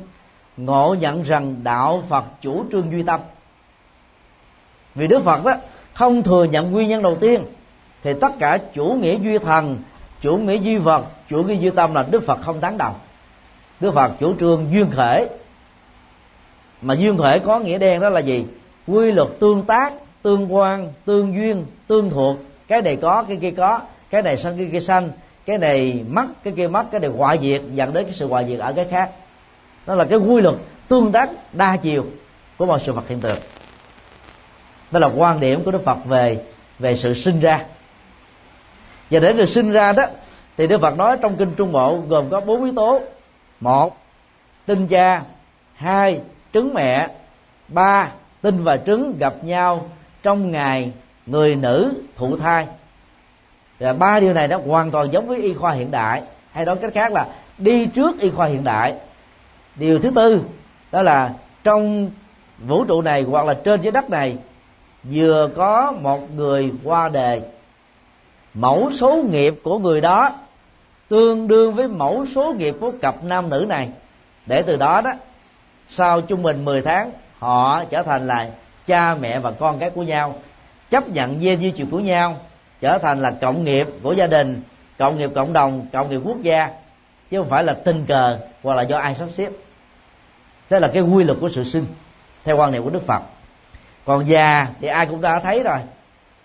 ngộ 0.56 0.96
nhận 1.00 1.22
rằng 1.22 1.56
đạo 1.62 2.02
Phật 2.08 2.24
chủ 2.40 2.64
trương 2.72 2.92
duy 2.92 3.02
tâm. 3.02 3.20
Vì 4.94 5.06
Đức 5.06 5.24
Phật 5.24 5.44
đó 5.44 5.54
không 5.94 6.22
thừa 6.22 6.44
nhận 6.44 6.72
nguyên 6.72 6.88
nhân 6.88 7.02
đầu 7.02 7.16
tiên 7.20 7.44
thì 8.02 8.12
tất 8.20 8.32
cả 8.38 8.58
chủ 8.74 8.84
nghĩa 9.00 9.18
duy 9.18 9.38
thần 9.38 9.78
chủ 10.20 10.36
nghĩa 10.36 10.56
duy 10.56 10.76
vật, 10.76 11.04
chủ 11.28 11.42
nghĩa 11.42 11.54
duy 11.54 11.70
tâm 11.70 11.94
là 11.94 12.02
Đức 12.10 12.26
Phật 12.26 12.38
không 12.42 12.60
tán 12.60 12.78
đồng. 12.78 12.94
Đức 13.80 13.94
Phật 13.94 14.12
chủ 14.20 14.34
trương 14.40 14.66
duyên 14.72 14.90
khởi 14.90 15.28
mà 16.82 16.94
duyên 16.94 17.18
khởi 17.18 17.40
có 17.40 17.58
nghĩa 17.58 17.78
đen 17.78 18.00
đó 18.00 18.08
là 18.08 18.20
gì? 18.20 18.44
Quy 18.86 19.12
luật 19.12 19.28
tương 19.40 19.62
tác, 19.62 19.92
tương 20.22 20.54
quan, 20.54 20.92
tương 21.04 21.34
duyên, 21.34 21.66
tương 21.86 22.10
thuộc. 22.10 22.36
Cái 22.68 22.82
này 22.82 22.96
có, 22.96 23.22
cái 23.22 23.36
kia 23.40 23.50
có. 23.50 23.80
Cái 24.10 24.22
này 24.22 24.36
sanh, 24.36 24.58
cái 24.58 24.68
kia 24.72 24.80
sanh. 24.80 25.10
Cái 25.46 25.58
này 25.58 26.04
mất, 26.08 26.26
cái 26.44 26.52
kia 26.56 26.68
mất. 26.68 26.84
Cái 26.90 27.00
này 27.00 27.10
hoại 27.10 27.38
diệt, 27.42 27.62
dẫn 27.74 27.92
đến 27.92 28.04
cái 28.04 28.12
sự 28.12 28.28
hoại 28.28 28.46
diệt 28.48 28.58
ở 28.58 28.72
cái 28.72 28.86
khác. 28.90 29.10
Đó 29.86 29.94
là 29.94 30.04
cái 30.04 30.18
quy 30.18 30.40
luật 30.40 30.54
tương 30.88 31.12
tác 31.12 31.30
đa 31.52 31.76
chiều 31.76 32.06
của 32.56 32.66
mọi 32.66 32.80
sự 32.86 32.92
vật 32.92 33.08
hiện 33.08 33.20
tượng. 33.20 33.38
Đó 34.90 34.98
là 34.98 35.10
quan 35.16 35.40
điểm 35.40 35.64
của 35.64 35.70
đức 35.70 35.84
phật 35.84 36.04
về 36.04 36.38
về 36.78 36.96
sự 36.96 37.14
sinh 37.14 37.40
ra 37.40 37.64
và 39.10 39.20
để 39.20 39.32
được 39.32 39.48
sinh 39.48 39.72
ra 39.72 39.92
đó, 39.92 40.02
thì 40.56 40.66
đức 40.66 40.80
phật 40.80 40.96
nói 40.96 41.16
trong 41.22 41.36
kinh 41.36 41.54
trung 41.56 41.72
bộ 41.72 41.98
gồm 42.08 42.30
có 42.30 42.40
bốn 42.40 42.64
yếu 42.64 42.72
tố. 42.76 43.00
Một, 43.60 43.96
tinh 44.66 44.86
cha. 44.86 45.22
Hai, 45.74 46.20
trứng 46.52 46.74
mẹ. 46.74 47.08
Ba, 47.68 48.08
tinh 48.42 48.64
và 48.64 48.76
trứng 48.76 49.18
gặp 49.18 49.34
nhau 49.44 49.88
trong 50.22 50.50
ngày 50.50 50.92
người 51.26 51.56
nữ 51.56 51.92
thụ 52.16 52.36
thai. 52.36 52.66
Và 53.78 53.92
ba 53.92 54.20
điều 54.20 54.34
này 54.34 54.48
nó 54.48 54.58
hoàn 54.66 54.90
toàn 54.90 55.12
giống 55.12 55.28
với 55.28 55.42
y 55.42 55.54
khoa 55.54 55.72
hiện 55.72 55.90
đại. 55.90 56.22
Hay 56.52 56.64
nói 56.64 56.76
cách 56.76 56.94
khác 56.94 57.12
là 57.12 57.26
đi 57.58 57.86
trước 57.86 58.20
y 58.20 58.30
khoa 58.30 58.46
hiện 58.46 58.64
đại. 58.64 58.94
Điều 59.74 59.98
thứ 59.98 60.10
tư, 60.10 60.42
đó 60.92 61.02
là 61.02 61.30
trong 61.64 62.10
vũ 62.58 62.84
trụ 62.84 63.02
này 63.02 63.22
hoặc 63.22 63.46
là 63.46 63.54
trên 63.54 63.82
trái 63.82 63.92
đất 63.92 64.10
này, 64.10 64.36
vừa 65.02 65.48
có 65.56 65.92
một 66.00 66.34
người 66.34 66.72
qua 66.84 67.08
đề 67.08 67.40
mẫu 68.54 68.90
số 68.92 69.22
nghiệp 69.30 69.54
của 69.62 69.78
người 69.78 70.00
đó 70.00 70.32
tương 71.08 71.48
đương 71.48 71.74
với 71.74 71.88
mẫu 71.88 72.26
số 72.34 72.52
nghiệp 72.52 72.76
của 72.80 72.92
cặp 73.02 73.24
nam 73.24 73.48
nữ 73.48 73.66
này. 73.68 73.88
Để 74.46 74.62
từ 74.62 74.76
đó 74.76 75.00
đó, 75.00 75.12
sau 75.88 76.20
trung 76.20 76.42
bình 76.42 76.64
10 76.64 76.82
tháng, 76.82 77.10
họ 77.38 77.84
trở 77.84 78.02
thành 78.02 78.26
là 78.26 78.50
cha 78.86 79.14
mẹ 79.14 79.38
và 79.38 79.50
con 79.50 79.78
cái 79.78 79.90
của 79.90 80.02
nhau, 80.02 80.34
chấp 80.90 81.08
nhận 81.08 81.40
gen 81.40 81.60
di 81.60 81.72
truyền 81.72 81.90
của 81.90 82.00
nhau, 82.00 82.36
trở 82.80 82.98
thành 82.98 83.22
là 83.22 83.30
cộng 83.30 83.64
nghiệp 83.64 83.88
của 84.02 84.12
gia 84.12 84.26
đình, 84.26 84.62
cộng 84.98 85.18
nghiệp 85.18 85.30
cộng 85.34 85.52
đồng, 85.52 85.86
cộng 85.92 86.10
nghiệp 86.10 86.20
quốc 86.24 86.42
gia, 86.42 86.70
chứ 87.30 87.38
không 87.38 87.48
phải 87.48 87.64
là 87.64 87.74
tình 87.74 88.06
cờ 88.06 88.38
hoặc 88.62 88.74
là 88.74 88.82
do 88.82 88.98
ai 88.98 89.14
sắp 89.14 89.28
xếp. 89.32 89.50
Thế 90.70 90.80
là 90.80 90.88
cái 90.94 91.02
quy 91.02 91.24
luật 91.24 91.38
của 91.40 91.48
sự 91.48 91.64
sinh, 91.64 91.86
theo 92.44 92.56
quan 92.56 92.72
niệm 92.72 92.84
của 92.84 92.90
đức 92.90 93.06
phật. 93.06 93.22
Còn 94.04 94.28
già 94.28 94.66
thì 94.80 94.88
ai 94.88 95.06
cũng 95.06 95.20
đã 95.20 95.40
thấy 95.40 95.62
rồi. 95.62 95.78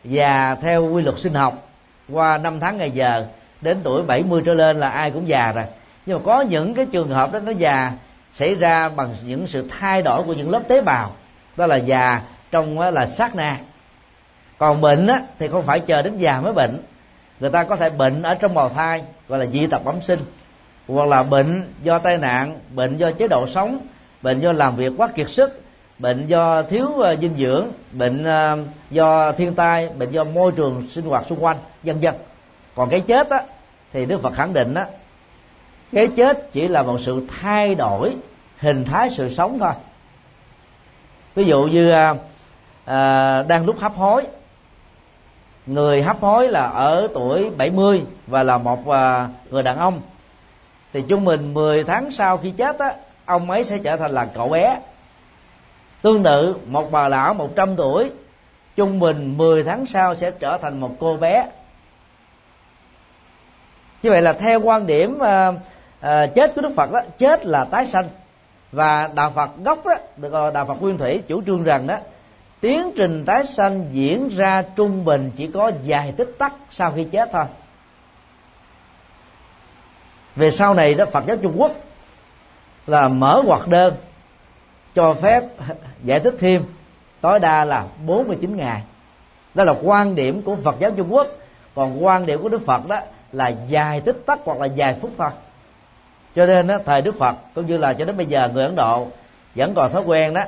Già 0.04 0.56
theo 0.56 0.92
quy 0.92 1.04
luật 1.04 1.20
sinh 1.20 1.34
học 1.34 1.65
qua 2.10 2.38
năm 2.38 2.60
tháng 2.60 2.78
ngày 2.78 2.92
giờ 2.92 3.26
đến 3.62 3.80
tuổi 3.84 4.04
70 4.04 4.42
trở 4.46 4.54
lên 4.54 4.80
là 4.80 4.90
ai 4.90 5.12
cũng 5.12 5.28
già 5.28 5.52
rồi. 5.52 5.66
Nhưng 6.06 6.18
mà 6.18 6.24
có 6.26 6.42
những 6.42 6.74
cái 6.74 6.86
trường 6.86 7.10
hợp 7.10 7.32
đó 7.32 7.40
nó 7.40 7.52
già 7.52 7.92
xảy 8.34 8.56
ra 8.56 8.90
bằng 8.90 9.16
những 9.26 9.48
sự 9.48 9.70
thay 9.80 10.02
đổi 10.02 10.24
của 10.24 10.34
những 10.34 10.50
lớp 10.50 10.62
tế 10.68 10.82
bào. 10.82 11.12
Đó 11.58 11.68
là 11.68 11.76
già 11.76 12.22
trong 12.52 12.80
là 12.80 13.06
sát 13.06 13.36
na. 13.36 13.58
Còn 14.58 14.82
bệnh 14.82 15.08
á, 15.08 15.22
thì 15.40 15.48
không 15.48 15.64
phải 15.64 15.80
chờ 15.80 16.02
đến 16.02 16.18
già 16.18 16.42
mới 16.42 16.54
bệnh. 16.54 16.78
Người 17.40 17.50
ta 17.50 17.64
có 17.64 17.76
thể 17.76 17.90
bệnh 17.90 18.22
ở 18.22 18.36
trong 18.36 18.54
bào 18.54 18.70
thai 18.70 19.02
gọi 19.28 19.40
là 19.40 19.46
dị 19.46 19.68
tật 19.68 19.84
bẩm 19.84 20.02
sinh 20.02 20.20
hoặc 20.88 21.08
là 21.08 21.24
bệnh 21.24 21.74
do 21.84 22.00
tai 22.00 22.18
nạn 22.18 22.60
bệnh 22.70 22.98
do 22.98 23.12
chế 23.12 23.28
độ 23.28 23.48
sống 23.48 23.80
bệnh 24.22 24.40
do 24.40 24.52
làm 24.52 24.76
việc 24.76 24.94
quá 24.98 25.08
kiệt 25.08 25.30
sức 25.30 25.62
bệnh 26.00 26.28
do 26.28 26.64
thiếu 26.64 26.88
ờ, 26.88 27.16
dinh 27.16 27.36
dưỡng 27.38 27.68
bệnh 27.92 28.24
ờ, 28.24 28.58
do 28.92 29.32
thiên 29.32 29.56
tai 29.56 29.90
bệnh 29.90 30.12
do 30.12 30.24
môi 30.24 30.52
trường 30.52 30.88
sinh 30.92 31.06
hoạt 31.06 31.26
xung 31.30 31.44
quanh 31.44 31.58
vân 31.84 32.00
vân. 32.00 32.14
Còn 32.76 32.90
cái 32.90 33.02
chết 33.02 33.30
á 33.30 33.42
thì 33.94 34.06
đức 34.06 34.22
phật 34.22 34.34
khẳng 34.34 34.54
định 34.54 34.74
á 34.74 34.86
cái 35.92 36.08
chết 36.08 36.52
chỉ 36.52 36.68
là 36.68 36.84
một 36.84 36.98
sự 37.02 37.28
thay 37.42 37.76
đổi 37.76 38.16
hình 38.58 38.86
thái 38.86 39.10
sự 39.10 39.30
sống 39.30 39.60
thôi. 39.60 39.74
Ví 41.36 41.44
dụ 41.46 41.64
như 41.64 41.92
à, 42.86 43.44
đang 43.44 43.66
lúc 43.66 43.80
hấp 43.80 43.96
hối 43.96 44.24
người 45.66 46.04
hấp 46.04 46.22
hối 46.22 46.48
là 46.48 46.68
ở 46.68 47.08
tuổi 47.14 47.50
70 47.58 48.04
và 48.28 48.44
là 48.44 48.58
một 48.58 48.88
à, 48.90 49.30
người 49.50 49.64
đàn 49.64 49.78
ông 49.78 50.02
thì 50.94 51.04
trung 51.08 51.26
bình 51.26 51.54
10 51.54 51.84
tháng 51.84 52.12
sau 52.12 52.38
khi 52.38 52.52
chết 52.52 52.80
á 52.80 52.94
ông 53.26 53.52
ấy 53.52 53.64
sẽ 53.64 53.78
trở 53.78 53.98
thành 53.98 54.12
là 54.12 54.26
cậu 54.26 54.50
bé 54.50 54.80
tương 56.06 56.24
tự 56.24 56.56
một 56.66 56.92
bà 56.92 57.08
lão 57.10 57.34
100 57.34 57.76
tuổi 57.76 58.12
trung 58.76 59.00
bình 59.00 59.38
10 59.38 59.64
tháng 59.64 59.86
sau 59.86 60.16
sẽ 60.16 60.32
trở 60.32 60.58
thành 60.58 60.80
một 60.80 60.96
cô 61.00 61.18
bé. 61.18 61.48
Như 64.04 64.10
vậy 64.10 64.22
là 64.22 64.34
theo 64.34 64.62
quan 64.62 64.88
điểm 64.88 65.14
uh, 65.14 65.56
uh, 65.56 66.36
chết 66.36 66.56
của 66.56 66.62
đức 66.62 66.74
phật 66.76 66.92
đó 66.92 67.02
chết 67.18 67.46
là 67.46 67.66
tái 67.66 67.86
sanh. 67.86 68.10
Và 68.72 69.10
đạo 69.16 69.32
phật 69.36 69.50
gốc 69.64 69.86
đó 69.86 69.96
được 70.18 70.30
gọi 70.30 70.52
đạo 70.52 70.66
phật 70.66 70.82
nguyên 70.82 70.98
thủy 70.98 71.22
chủ 71.28 71.42
trương 71.46 71.64
rằng 71.64 71.88
đó 71.88 71.98
tiến 72.60 72.92
trình 72.98 73.26
tái 73.26 73.46
sanh 73.46 73.86
diễn 73.92 74.30
ra 74.30 74.64
trung 74.76 75.06
bình 75.06 75.32
chỉ 75.36 75.48
có 75.48 75.72
vài 75.86 76.14
tích 76.18 76.36
tắc 76.38 76.54
sau 76.72 76.92
khi 76.96 77.04
chết 77.04 77.30
thôi. 77.34 77.46
Về 80.36 80.52
sau 80.52 80.74
này 80.74 80.94
đó 80.94 81.06
Phật 81.06 81.24
giáo 81.28 81.38
Trung 81.38 81.56
Quốc 81.58 81.72
là 82.88 83.08
mở 83.08 83.42
hoạt 83.46 83.68
đơn 83.68 83.94
cho 84.96 85.14
phép 85.14 85.44
giải 86.04 86.20
thích 86.20 86.36
thêm. 86.40 86.64
Tối 87.22 87.40
đa 87.40 87.66
là 87.66 87.86
49 88.06 88.58
ngày. 88.58 88.82
Đó 89.54 89.64
là 89.64 89.74
quan 89.84 90.16
điểm 90.16 90.42
của 90.42 90.56
Phật 90.56 90.76
giáo 90.80 90.92
Trung 90.92 91.14
Quốc. 91.14 91.28
Còn 91.76 92.06
quan 92.06 92.26
điểm 92.26 92.42
của 92.42 92.50
Đức 92.50 92.66
Phật 92.66 92.88
đó 92.88 93.00
là 93.32 93.48
dài 93.68 94.02
tích 94.02 94.18
tắc 94.26 94.40
hoặc 94.46 94.60
là 94.60 94.66
dài 94.66 94.96
phút 95.02 95.12
thôi. 95.18 95.30
Cho 96.36 96.46
nên 96.46 96.68
đó, 96.68 96.78
thời 96.86 97.02
Đức 97.02 97.18
Phật 97.20 97.36
cũng 97.56 97.68
như 97.68 97.78
là 97.78 97.94
cho 97.94 98.06
đến 98.06 98.18
bây 98.18 98.26
giờ 98.26 98.50
người 98.54 98.64
Ấn 98.64 98.76
Độ 98.76 99.08
vẫn 99.56 99.74
còn 99.76 99.92
thói 99.92 100.02
quen 100.02 100.34
đó 100.34 100.42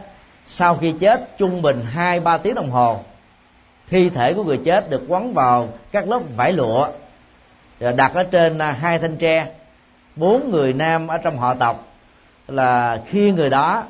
sau 0.45 0.77
khi 0.77 0.91
chết 0.91 1.37
trung 1.37 1.61
bình 1.61 1.81
hai 1.91 2.19
ba 2.19 2.37
tiếng 2.37 2.55
đồng 2.55 2.69
hồ 2.69 2.99
thi 3.89 4.09
thể 4.09 4.33
của 4.33 4.43
người 4.43 4.59
chết 4.65 4.89
được 4.89 5.03
quấn 5.07 5.33
vào 5.33 5.69
các 5.91 6.07
lớp 6.07 6.19
vải 6.35 6.53
lụa. 6.53 6.87
Rồi 7.79 7.93
đặt 7.93 8.13
ở 8.13 8.23
trên 8.23 8.57
à, 8.57 8.71
hai 8.71 8.99
thanh 8.99 9.17
tre. 9.17 9.47
Bốn 10.15 10.51
người 10.51 10.73
nam 10.73 11.07
ở 11.07 11.17
trong 11.17 11.37
họ 11.37 11.53
tộc 11.53 11.87
là 12.47 13.01
khi 13.05 13.31
người 13.31 13.49
đó 13.49 13.83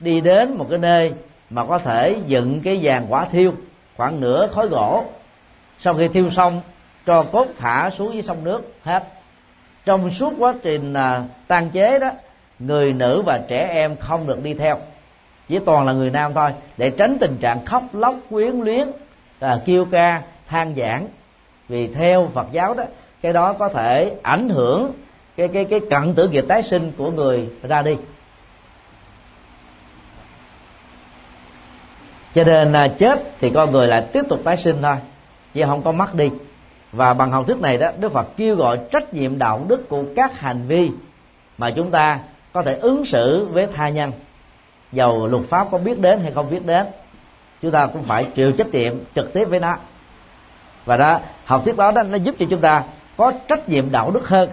đi 0.00 0.20
đến 0.20 0.56
một 0.56 0.66
cái 0.70 0.78
nơi 0.78 1.12
mà 1.50 1.64
có 1.64 1.78
thể 1.78 2.16
dựng 2.26 2.60
cái 2.60 2.78
vàng 2.82 3.06
quả 3.08 3.24
thiêu 3.24 3.52
khoảng 3.96 4.20
nửa 4.20 4.48
khối 4.54 4.68
gỗ. 4.68 5.04
Sau 5.78 5.94
khi 5.94 6.08
thiêu 6.08 6.30
xong 6.30 6.60
cho 7.06 7.22
cốt 7.22 7.46
thả 7.58 7.90
xuống 7.90 8.12
dưới 8.12 8.22
sông 8.22 8.44
nước 8.44 8.72
hết. 8.82 9.04
Trong 9.84 10.10
suốt 10.10 10.32
quá 10.38 10.54
trình 10.62 10.94
à, 10.94 11.22
tan 11.46 11.70
chế 11.70 11.98
đó 11.98 12.10
người 12.58 12.92
nữ 12.92 13.22
và 13.26 13.40
trẻ 13.48 13.68
em 13.72 13.96
không 13.96 14.26
được 14.26 14.42
đi 14.42 14.54
theo. 14.54 14.78
Chỉ 15.48 15.58
toàn 15.58 15.86
là 15.86 15.92
người 15.92 16.10
nam 16.10 16.34
thôi 16.34 16.50
để 16.76 16.90
tránh 16.90 17.16
tình 17.20 17.36
trạng 17.40 17.64
khóc 17.64 17.82
lóc 17.92 18.14
quyến 18.30 18.60
luyến 18.60 18.88
à, 19.40 19.58
kêu 19.64 19.84
ca 19.84 20.22
than 20.48 20.74
giảng 20.74 21.06
vì 21.68 21.86
theo 21.86 22.30
Phật 22.34 22.46
giáo 22.52 22.74
đó 22.74 22.84
cái 23.22 23.32
đó 23.32 23.52
có 23.52 23.68
thể 23.68 24.12
ảnh 24.22 24.48
hưởng 24.48 24.92
cái 25.36 25.48
cái 25.48 25.64
cái 25.64 25.80
cận 25.90 26.14
tử 26.14 26.28
nghiệp 26.28 26.44
tái 26.48 26.62
sinh 26.62 26.92
của 26.96 27.10
người 27.10 27.48
ra 27.62 27.82
đi. 27.82 27.96
Cho 32.36 32.44
nên 32.44 32.72
là 32.72 32.88
chết 32.88 33.22
thì 33.40 33.50
con 33.50 33.72
người 33.72 33.86
lại 33.86 34.04
tiếp 34.12 34.22
tục 34.28 34.40
tái 34.44 34.56
sinh 34.56 34.82
thôi 34.82 34.96
chứ 35.54 35.62
không 35.66 35.82
có 35.82 35.92
mất 35.92 36.14
đi. 36.14 36.30
Và 36.92 37.14
bằng 37.14 37.30
học 37.30 37.46
thuyết 37.46 37.58
này 37.58 37.78
đó 37.78 37.90
đức 37.98 38.12
phật 38.12 38.26
kêu 38.36 38.56
gọi 38.56 38.78
trách 38.92 39.14
nhiệm 39.14 39.38
đạo 39.38 39.64
đức 39.68 39.88
của 39.88 40.04
các 40.16 40.40
hành 40.40 40.66
vi 40.68 40.90
mà 41.58 41.70
chúng 41.70 41.90
ta 41.90 42.18
có 42.52 42.62
thể 42.62 42.74
ứng 42.74 43.04
xử 43.04 43.48
với 43.52 43.66
tha 43.66 43.88
nhân. 43.88 44.12
Dầu 44.92 45.26
luật 45.26 45.44
pháp 45.44 45.68
có 45.70 45.78
biết 45.78 46.00
đến 46.00 46.20
hay 46.20 46.32
không 46.32 46.50
biết 46.50 46.66
đến 46.66 46.86
chúng 47.62 47.70
ta 47.70 47.86
cũng 47.86 48.02
phải 48.02 48.24
chịu 48.24 48.52
trách 48.52 48.68
nhiệm 48.68 48.94
trực 49.14 49.32
tiếp 49.32 49.44
với 49.44 49.60
nó. 49.60 49.76
Và 50.84 50.96
đó 50.96 51.20
học 51.44 51.64
thuyết 51.64 51.76
đó, 51.76 51.90
đó 51.90 52.02
nó 52.02 52.16
giúp 52.16 52.34
cho 52.38 52.46
chúng 52.50 52.60
ta 52.60 52.82
có 53.16 53.32
trách 53.48 53.68
nhiệm 53.68 53.90
đạo 53.90 54.10
đức 54.10 54.28
hơn 54.28 54.48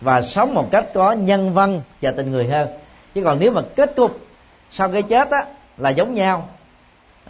và 0.00 0.22
sống 0.22 0.54
một 0.54 0.68
cách 0.70 0.84
có 0.94 1.12
nhân 1.12 1.54
văn 1.54 1.80
và 2.02 2.10
tình 2.10 2.30
người 2.30 2.48
hơn. 2.48 2.68
Chứ 3.14 3.22
còn 3.24 3.38
nếu 3.38 3.50
mà 3.50 3.62
kết 3.76 3.96
cục 3.96 4.20
sau 4.70 4.88
cái 4.88 5.02
chết 5.02 5.30
á 5.30 5.44
là 5.82 5.90
giống 5.90 6.14
nhau. 6.14 6.48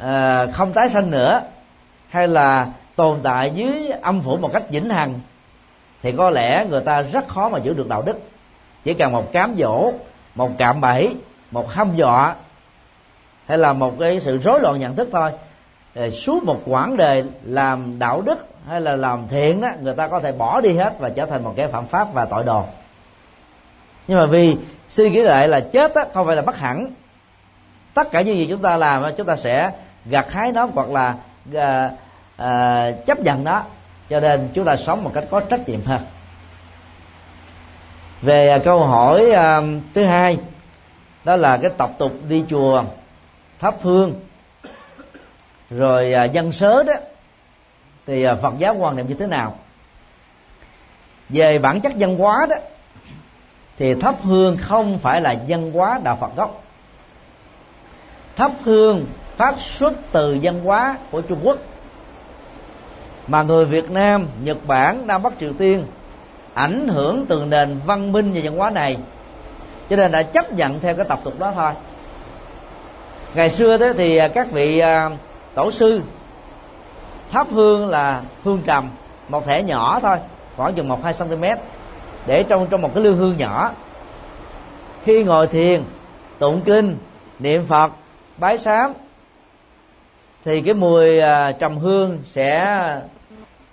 À, 0.00 0.46
không 0.46 0.72
tái 0.72 0.88
sanh 0.88 1.10
nữa 1.10 1.42
hay 2.08 2.28
là 2.28 2.66
tồn 2.96 3.20
tại 3.22 3.50
dưới 3.54 3.88
âm 4.02 4.20
phủ 4.20 4.36
một 4.36 4.50
cách 4.52 4.62
vĩnh 4.70 4.90
hằng 4.90 5.20
thì 6.02 6.12
có 6.12 6.30
lẽ 6.30 6.66
người 6.70 6.80
ta 6.80 7.02
rất 7.02 7.28
khó 7.28 7.48
mà 7.48 7.58
giữ 7.58 7.74
được 7.74 7.88
đạo 7.88 8.02
đức. 8.02 8.18
Chỉ 8.84 8.94
cần 8.94 9.12
một 9.12 9.32
cám 9.32 9.54
dỗ 9.58 9.92
một 10.34 10.50
cạm 10.58 10.80
bẫy 10.80 11.16
một 11.50 11.72
hăm 11.72 11.96
dọa 11.96 12.34
hay 13.46 13.58
là 13.58 13.72
một 13.72 13.94
cái 14.00 14.20
sự 14.20 14.38
rối 14.38 14.60
loạn 14.60 14.80
nhận 14.80 14.96
thức 14.96 15.08
thôi 15.12 15.30
thì 15.94 16.10
suốt 16.10 16.44
một 16.44 16.60
quãng 16.66 16.96
đời 16.96 17.24
làm 17.42 17.98
đạo 17.98 18.20
đức 18.20 18.46
hay 18.68 18.80
là 18.80 18.96
làm 18.96 19.28
thiện 19.28 19.60
đó 19.60 19.68
người 19.80 19.94
ta 19.94 20.08
có 20.08 20.20
thể 20.20 20.32
bỏ 20.32 20.60
đi 20.60 20.72
hết 20.76 20.94
và 20.98 21.08
trở 21.08 21.26
thành 21.26 21.44
một 21.44 21.54
cái 21.56 21.68
phạm 21.68 21.86
pháp 21.86 22.12
và 22.12 22.24
tội 22.24 22.44
đồ. 22.44 22.64
Nhưng 24.08 24.18
mà 24.18 24.26
vì 24.26 24.56
suy 24.88 25.10
nghĩ 25.10 25.22
lại 25.22 25.48
là 25.48 25.60
chết 25.60 25.94
đó, 25.94 26.04
không 26.14 26.26
phải 26.26 26.36
là 26.36 26.42
bất 26.42 26.56
hẳn 26.56 26.90
tất 27.94 28.10
cả 28.10 28.20
những 28.20 28.36
gì 28.36 28.46
chúng 28.50 28.62
ta 28.62 28.76
làm 28.76 29.02
chúng 29.16 29.26
ta 29.26 29.36
sẽ 29.36 29.70
gặt 30.04 30.32
hái 30.32 30.52
nó 30.52 30.68
hoặc 30.74 30.90
là 30.90 31.14
à, 31.54 31.90
à, 32.36 32.90
chấp 33.06 33.20
nhận 33.20 33.44
nó. 33.44 33.62
Cho 34.10 34.20
nên 34.20 34.48
chúng 34.54 34.64
ta 34.64 34.76
sống 34.76 35.04
một 35.04 35.10
cách 35.14 35.24
có 35.30 35.40
trách 35.40 35.68
nhiệm 35.68 35.84
hơn. 35.84 36.00
Về 38.22 38.58
câu 38.64 38.84
hỏi 38.84 39.30
à, 39.30 39.60
thứ 39.94 40.04
hai 40.04 40.38
đó 41.24 41.36
là 41.36 41.56
cái 41.56 41.70
tập 41.78 41.90
tục 41.98 42.12
đi 42.28 42.44
chùa 42.48 42.84
thắp 43.60 43.74
hương 43.82 44.20
rồi 45.70 46.12
à, 46.12 46.24
dân 46.24 46.52
sớ 46.52 46.82
đó 46.82 46.92
thì 48.06 48.22
à, 48.22 48.34
phật 48.34 48.54
giáo 48.58 48.74
quan 48.74 48.96
niệm 48.96 49.08
như 49.08 49.14
thế 49.14 49.26
nào? 49.26 49.54
Về 51.28 51.58
bản 51.58 51.80
chất 51.80 51.92
văn 51.98 52.18
hóa 52.18 52.46
đó 52.50 52.56
thì 53.78 53.94
thắp 53.94 54.14
hương 54.22 54.56
không 54.60 54.98
phải 54.98 55.20
là 55.20 55.34
văn 55.48 55.72
hóa 55.72 56.00
đạo 56.04 56.16
phật 56.20 56.36
gốc 56.36 56.61
thắp 58.36 58.52
hương, 58.64 59.06
phát 59.36 59.54
xuất 59.78 59.92
từ 60.12 60.38
văn 60.42 60.60
hóa 60.64 60.96
của 61.10 61.20
trung 61.20 61.38
quốc. 61.42 61.58
Mà 63.26 63.42
người 63.42 63.64
việt 63.64 63.90
nam, 63.90 64.28
nhật 64.44 64.66
bản, 64.66 65.06
nam 65.06 65.22
bắc 65.22 65.32
triều 65.40 65.52
tiên 65.52 65.86
ảnh 66.54 66.88
hưởng 66.88 67.26
từ 67.26 67.44
nền 67.44 67.80
văn 67.86 68.12
minh 68.12 68.32
và 68.34 68.40
văn 68.44 68.56
hóa 68.58 68.70
này, 68.70 68.96
cho 69.90 69.96
nên 69.96 70.12
đã 70.12 70.22
chấp 70.22 70.52
nhận 70.52 70.80
theo 70.80 70.94
cái 70.94 71.06
tập 71.08 71.20
tục 71.24 71.38
đó 71.38 71.52
thôi. 71.54 71.72
Ngày 73.34 73.48
xưa 73.50 73.78
thế 73.78 73.92
thì 73.96 74.16
à, 74.16 74.28
các 74.28 74.50
vị 74.50 74.78
à, 74.78 75.10
tổ 75.54 75.70
sư 75.70 76.00
thắp 77.30 77.46
hương 77.50 77.88
là 77.88 78.22
hương 78.44 78.62
trầm, 78.66 78.90
một 79.28 79.46
thẻ 79.46 79.62
nhỏ 79.62 79.98
thôi, 80.02 80.16
khoảng 80.56 80.74
chừng 80.74 80.88
một 80.88 81.04
hai 81.04 81.14
cm 81.18 81.44
để 82.26 82.42
trong 82.42 82.66
trong 82.66 82.82
một 82.82 82.90
cái 82.94 83.04
lư 83.04 83.14
hương 83.14 83.36
nhỏ. 83.36 83.70
Khi 85.04 85.24
ngồi 85.24 85.46
thiền, 85.46 85.82
tụng 86.38 86.60
kinh, 86.64 86.96
niệm 87.38 87.64
phật 87.66 87.92
bái 88.36 88.58
sám, 88.58 88.92
thì 90.44 90.60
cái 90.60 90.74
mùi 90.74 91.18
à, 91.18 91.52
trầm 91.52 91.78
hương 91.78 92.22
sẽ 92.30 92.76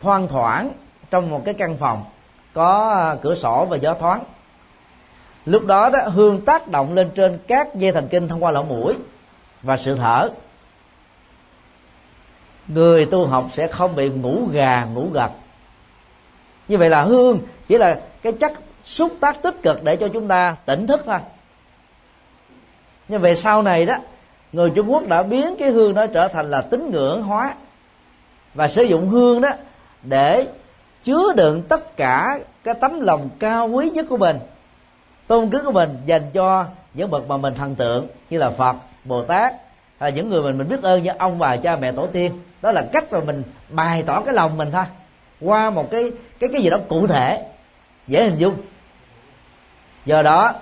thoang 0.02 0.28
thoảng 0.28 0.72
trong 1.10 1.30
một 1.30 1.42
cái 1.46 1.54
căn 1.54 1.78
phòng 1.78 2.06
có 2.54 2.90
à, 2.90 3.16
cửa 3.22 3.36
sổ 3.36 3.66
và 3.70 3.78
gió 3.78 3.94
thoáng. 3.94 4.24
Lúc 5.46 5.66
đó 5.66 5.90
đó, 5.90 6.00
hương 6.10 6.46
tác 6.46 6.68
động 6.68 6.94
lên 6.94 7.10
trên 7.16 7.40
các 7.48 7.76
dây 7.76 7.92
thần 7.92 8.08
kinh 8.08 8.28
thông 8.28 8.44
qua 8.44 8.52
lỗ 8.52 8.64
mũi 8.64 8.94
và 9.62 9.78
sự 9.78 9.96
thở. 9.96 10.30
Người 12.68 13.06
tu 13.06 13.26
học 13.26 13.46
sẽ 13.54 13.68
không 13.68 13.96
bị 13.96 14.10
ngủ 14.10 14.48
gà, 14.52 14.86
ngủ 14.86 15.10
gật. 15.14 15.30
Như 16.68 16.78
vậy 16.78 16.90
là 16.90 17.02
hương 17.02 17.40
chỉ 17.68 17.78
là 17.78 18.00
cái 18.22 18.34
chất 18.34 18.54
xúc 18.86 19.14
tác 19.20 19.42
tích 19.42 19.56
cực 19.64 19.84
để 19.84 19.96
cho 19.96 20.08
chúng 20.14 20.28
ta 20.28 20.56
tỉnh 20.66 20.88
thức 20.88 21.02
thôi. 21.06 21.18
Nhưng 23.08 23.22
về 23.22 23.36
sau 23.36 23.62
này 23.62 23.86
đó 23.86 23.96
người 24.52 24.72
trung 24.76 24.92
quốc 24.92 25.08
đã 25.08 25.24
biến 25.24 25.56
cái 25.60 25.70
hương 25.70 25.94
đó 25.94 26.08
trở 26.08 26.28
thành 26.28 26.52
là 26.52 26.62
tín 26.62 26.90
ngưỡng 26.92 27.24
hóa 27.24 27.54
và 28.54 28.68
sử 28.68 28.84
dụng 28.84 29.10
hương 29.10 29.42
đó 29.42 29.50
để 30.04 30.48
chứa 31.04 31.34
đựng 31.36 31.62
tất 31.70 31.98
cả 31.98 32.40
cái 32.64 32.74
tấm 32.82 33.00
lòng 33.00 33.30
cao 33.40 33.68
quý 33.68 33.90
nhất 33.90 34.06
của 34.10 34.18
mình, 34.18 34.40
tôn 35.28 35.50
kính 35.50 35.62
của 35.66 35.72
mình 35.72 35.98
dành 36.06 36.32
cho 36.34 36.66
những 36.94 37.10
bậc 37.10 37.28
mà 37.28 37.38
mình 37.38 37.54
thần 37.54 37.76
tượng 37.76 38.08
như 38.30 38.38
là 38.38 38.50
phật, 38.50 38.76
bồ 39.04 39.24
tát 39.24 39.56
hay 40.00 40.12
những 40.12 40.30
người 40.30 40.42
mình 40.42 40.58
mình 40.58 40.70
biết 40.70 40.82
ơn 40.82 41.04
như 41.04 41.12
ông 41.20 41.40
bà 41.40 41.58
cha 41.58 41.76
mẹ 41.76 41.92
tổ 41.92 42.08
tiên. 42.08 42.40
Đó 42.62 42.72
là 42.72 42.86
cách 42.92 43.12
mà 43.12 43.20
mình 43.20 43.44
bày 43.70 44.04
tỏ 44.04 44.22
cái 44.22 44.34
lòng 44.34 44.58
mình 44.58 44.72
thôi, 44.72 44.84
qua 45.42 45.70
một 45.70 45.92
cái 45.92 46.12
cái 46.40 46.50
cái 46.54 46.62
gì 46.62 46.70
đó 46.70 46.78
cụ 46.90 47.08
thể, 47.08 47.46
dễ 48.08 48.24
hình 48.24 48.38
dung. 48.38 48.56
Do 50.06 50.22
đó, 50.22 50.54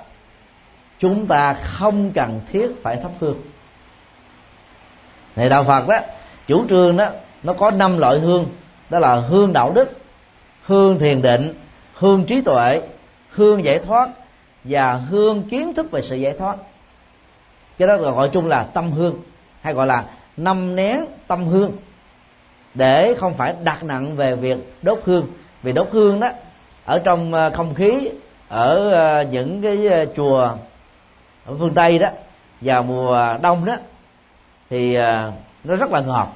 chúng 0.99 1.27
ta 1.27 1.53
không 1.53 2.11
cần 2.11 2.39
thiết 2.51 2.71
phải 2.83 2.95
thắp 2.95 3.11
hương 3.19 3.41
thì 5.37 5.49
đạo 5.49 5.63
phật 5.63 5.87
đó, 5.87 5.99
chủ 6.47 6.67
trương 6.69 6.97
đó, 6.97 7.09
nó 7.43 7.53
có 7.53 7.71
năm 7.71 7.97
loại 7.97 8.19
hương. 8.19 8.45
Đó 8.89 8.99
là 8.99 9.15
hương 9.15 9.53
đạo 9.53 9.71
đức, 9.75 9.91
hương 10.65 10.99
thiền 10.99 11.21
định, 11.21 11.53
hương 11.93 12.25
trí 12.25 12.41
tuệ, 12.41 12.81
hương 13.29 13.63
giải 13.63 13.79
thoát, 13.79 14.09
và 14.63 14.93
hương 14.93 15.43
kiến 15.43 15.73
thức 15.73 15.91
về 15.91 16.01
sự 16.01 16.15
giải 16.15 16.33
thoát. 16.39 16.57
Cái 17.77 17.87
đó 17.87 17.97
gọi 17.97 18.29
chung 18.29 18.47
là 18.47 18.63
tâm 18.63 18.91
hương, 18.91 19.15
hay 19.61 19.73
gọi 19.73 19.87
là 19.87 20.03
năm 20.37 20.75
nén 20.75 21.05
tâm 21.27 21.47
hương. 21.47 21.71
Để 22.73 23.15
không 23.19 23.33
phải 23.33 23.53
đặt 23.63 23.83
nặng 23.83 24.15
về 24.15 24.35
việc 24.35 24.57
đốt 24.81 24.99
hương. 25.03 25.27
Vì 25.63 25.71
đốt 25.71 25.87
hương 25.91 26.19
đó, 26.19 26.29
ở 26.85 26.99
trong 26.99 27.33
ờ, 27.33 27.49
không 27.49 27.75
khí, 27.75 28.09
ở 28.47 28.91
ờ, 28.91 29.23
những 29.31 29.61
cái 29.61 29.87
ờ, 29.87 30.05
chùa 30.15 30.39
ở 31.45 31.55
phương 31.59 31.73
tây 31.73 31.99
đó, 31.99 32.09
vào 32.61 32.83
mùa 32.83 33.37
đông 33.41 33.65
đó 33.65 33.75
thì 34.69 34.93
à, 34.93 35.31
nó 35.63 35.75
rất 35.75 35.91
là 35.91 36.01
ngọt. 36.01 36.27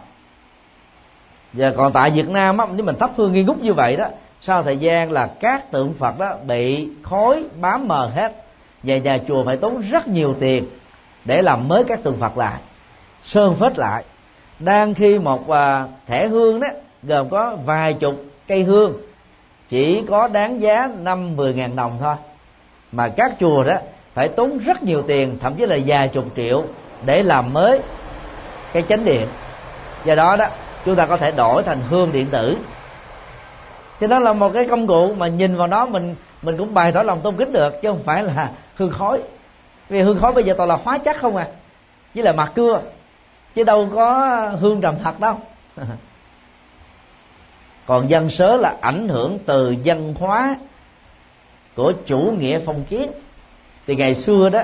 Và 1.54 1.74
còn 1.78 1.94
tại 1.94 2.10
việt 2.10 2.30
nam 2.30 2.58
á 2.58 2.66
nếu 2.76 2.86
mình 2.86 2.96
thắp 3.00 3.12
hương 3.16 3.34
nghi 3.34 3.44
ngút 3.44 3.58
như 3.58 3.74
vậy 3.74 3.96
đó 3.96 4.06
sau 4.42 4.64
thời 4.64 4.78
gian 4.78 5.12
là 5.12 5.28
các 5.28 5.72
tượng 5.72 5.94
phật 5.94 6.20
đó 6.20 6.36
bị 6.48 6.90
khói 7.04 7.44
bám 7.62 7.88
mờ 7.88 8.12
hết 8.16 8.36
và 8.84 8.98
nhà 8.98 9.18
chùa 9.28 9.46
phải 9.46 9.58
tốn 9.58 9.82
rất 9.82 10.08
nhiều 10.08 10.36
tiền 10.40 10.66
để 11.26 11.42
làm 11.42 11.68
mới 11.68 11.84
các 11.84 12.04
tượng 12.04 12.18
phật 12.20 12.38
lại 12.38 12.60
sơn 13.24 13.56
phết 13.56 13.80
lại. 13.80 14.04
Đang 14.60 14.94
khi 14.94 15.20
một 15.20 15.50
à, 15.50 15.88
thẻ 16.08 16.28
hương 16.28 16.60
đó 16.60 16.68
gồm 17.04 17.30
có 17.30 17.58
vài 17.66 17.94
chục 17.94 18.16
cây 18.48 18.64
hương 18.64 18.94
chỉ 19.70 20.04
có 20.08 20.28
đáng 20.28 20.62
giá 20.62 20.90
năm 21.00 21.36
mười 21.36 21.54
ngàn 21.54 21.76
đồng 21.76 21.98
thôi 22.02 22.16
mà 22.92 23.08
các 23.08 23.34
chùa 23.40 23.64
đó 23.64 23.76
phải 24.14 24.28
tốn 24.28 24.58
rất 24.58 24.84
nhiều 24.84 25.04
tiền 25.08 25.38
thậm 25.40 25.56
chí 25.56 25.66
là 25.66 25.78
vài 25.86 26.08
chục 26.08 26.26
triệu 26.36 26.64
để 27.06 27.24
làm 27.24 27.54
mới 27.54 27.80
cái 28.74 28.84
chánh 28.90 29.06
điện. 29.06 29.28
Do 30.06 30.16
đó 30.16 30.36
đó 30.36 30.46
chúng 30.86 30.96
ta 30.96 31.06
có 31.06 31.18
thể 31.18 31.32
đổi 31.32 31.64
thành 31.64 31.82
hương 31.90 32.12
điện 32.12 32.28
tử. 32.32 32.58
Thì 34.00 34.08
đó 34.08 34.20
là 34.20 34.34
một 34.34 34.52
cái 34.54 34.68
công 34.68 34.88
cụ 34.88 35.14
mà 35.14 35.28
nhìn 35.28 35.56
vào 35.56 35.68
nó 35.68 35.86
mình 35.86 36.16
mình 36.42 36.58
cũng 36.58 36.74
bày 36.74 36.92
tỏ 36.92 37.04
lòng 37.04 37.22
tôn 37.22 37.36
kính 37.38 37.54
được 37.54 37.82
chứ 37.82 37.90
không 37.90 38.04
phải 38.04 38.24
là 38.24 38.50
hương 38.76 38.92
khói. 38.92 39.22
Vì 39.90 40.02
hương 40.02 40.20
khói 40.20 40.34
bây 40.34 40.44
giờ 40.44 40.54
toàn 40.58 40.70
là 40.70 40.78
hóa 40.84 40.98
chất 40.98 41.18
không 41.18 41.36
à 41.36 41.48
với 42.16 42.24
là 42.24 42.32
mặt 42.32 42.52
cưa. 42.56 42.82
Chứ 43.56 43.64
đâu 43.64 43.90
có 43.96 44.28
hương 44.60 44.82
trầm 44.82 44.96
thật 45.04 45.20
đâu. 45.20 45.40
Còn 47.86 48.10
dân 48.10 48.30
sớ 48.30 48.58
là 48.58 48.76
ảnh 48.82 49.08
hưởng 49.08 49.40
từ 49.46 49.76
văn 49.86 50.14
hóa 50.20 50.56
của 51.76 51.94
chủ 52.06 52.34
nghĩa 52.40 52.60
phong 52.66 52.84
kiến. 52.84 53.12
Thì 53.88 53.96
ngày 53.96 54.16
xưa 54.16 54.50
đó 54.50 54.62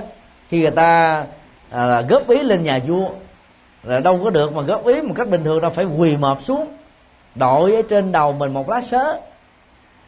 khi 0.49 0.61
người 0.61 0.71
ta 0.71 1.23
à, 1.69 2.01
góp 2.01 2.29
ý 2.29 2.43
lên 2.43 2.63
nhà 2.63 2.79
vua 2.87 3.09
là 3.87 3.99
đâu 3.99 4.19
có 4.23 4.29
được 4.29 4.53
mà 4.53 4.61
góp 4.61 4.85
ý 4.85 5.01
một 5.01 5.13
cách 5.17 5.29
bình 5.29 5.43
thường 5.43 5.61
đâu 5.61 5.71
phải 5.71 5.85
quỳ 5.85 6.17
mọp 6.17 6.43
xuống 6.43 6.67
đội 7.35 7.75
ở 7.75 7.81
trên 7.89 8.11
đầu 8.11 8.33
mình 8.33 8.53
một 8.53 8.69
lá 8.69 8.81
sớ 8.81 9.19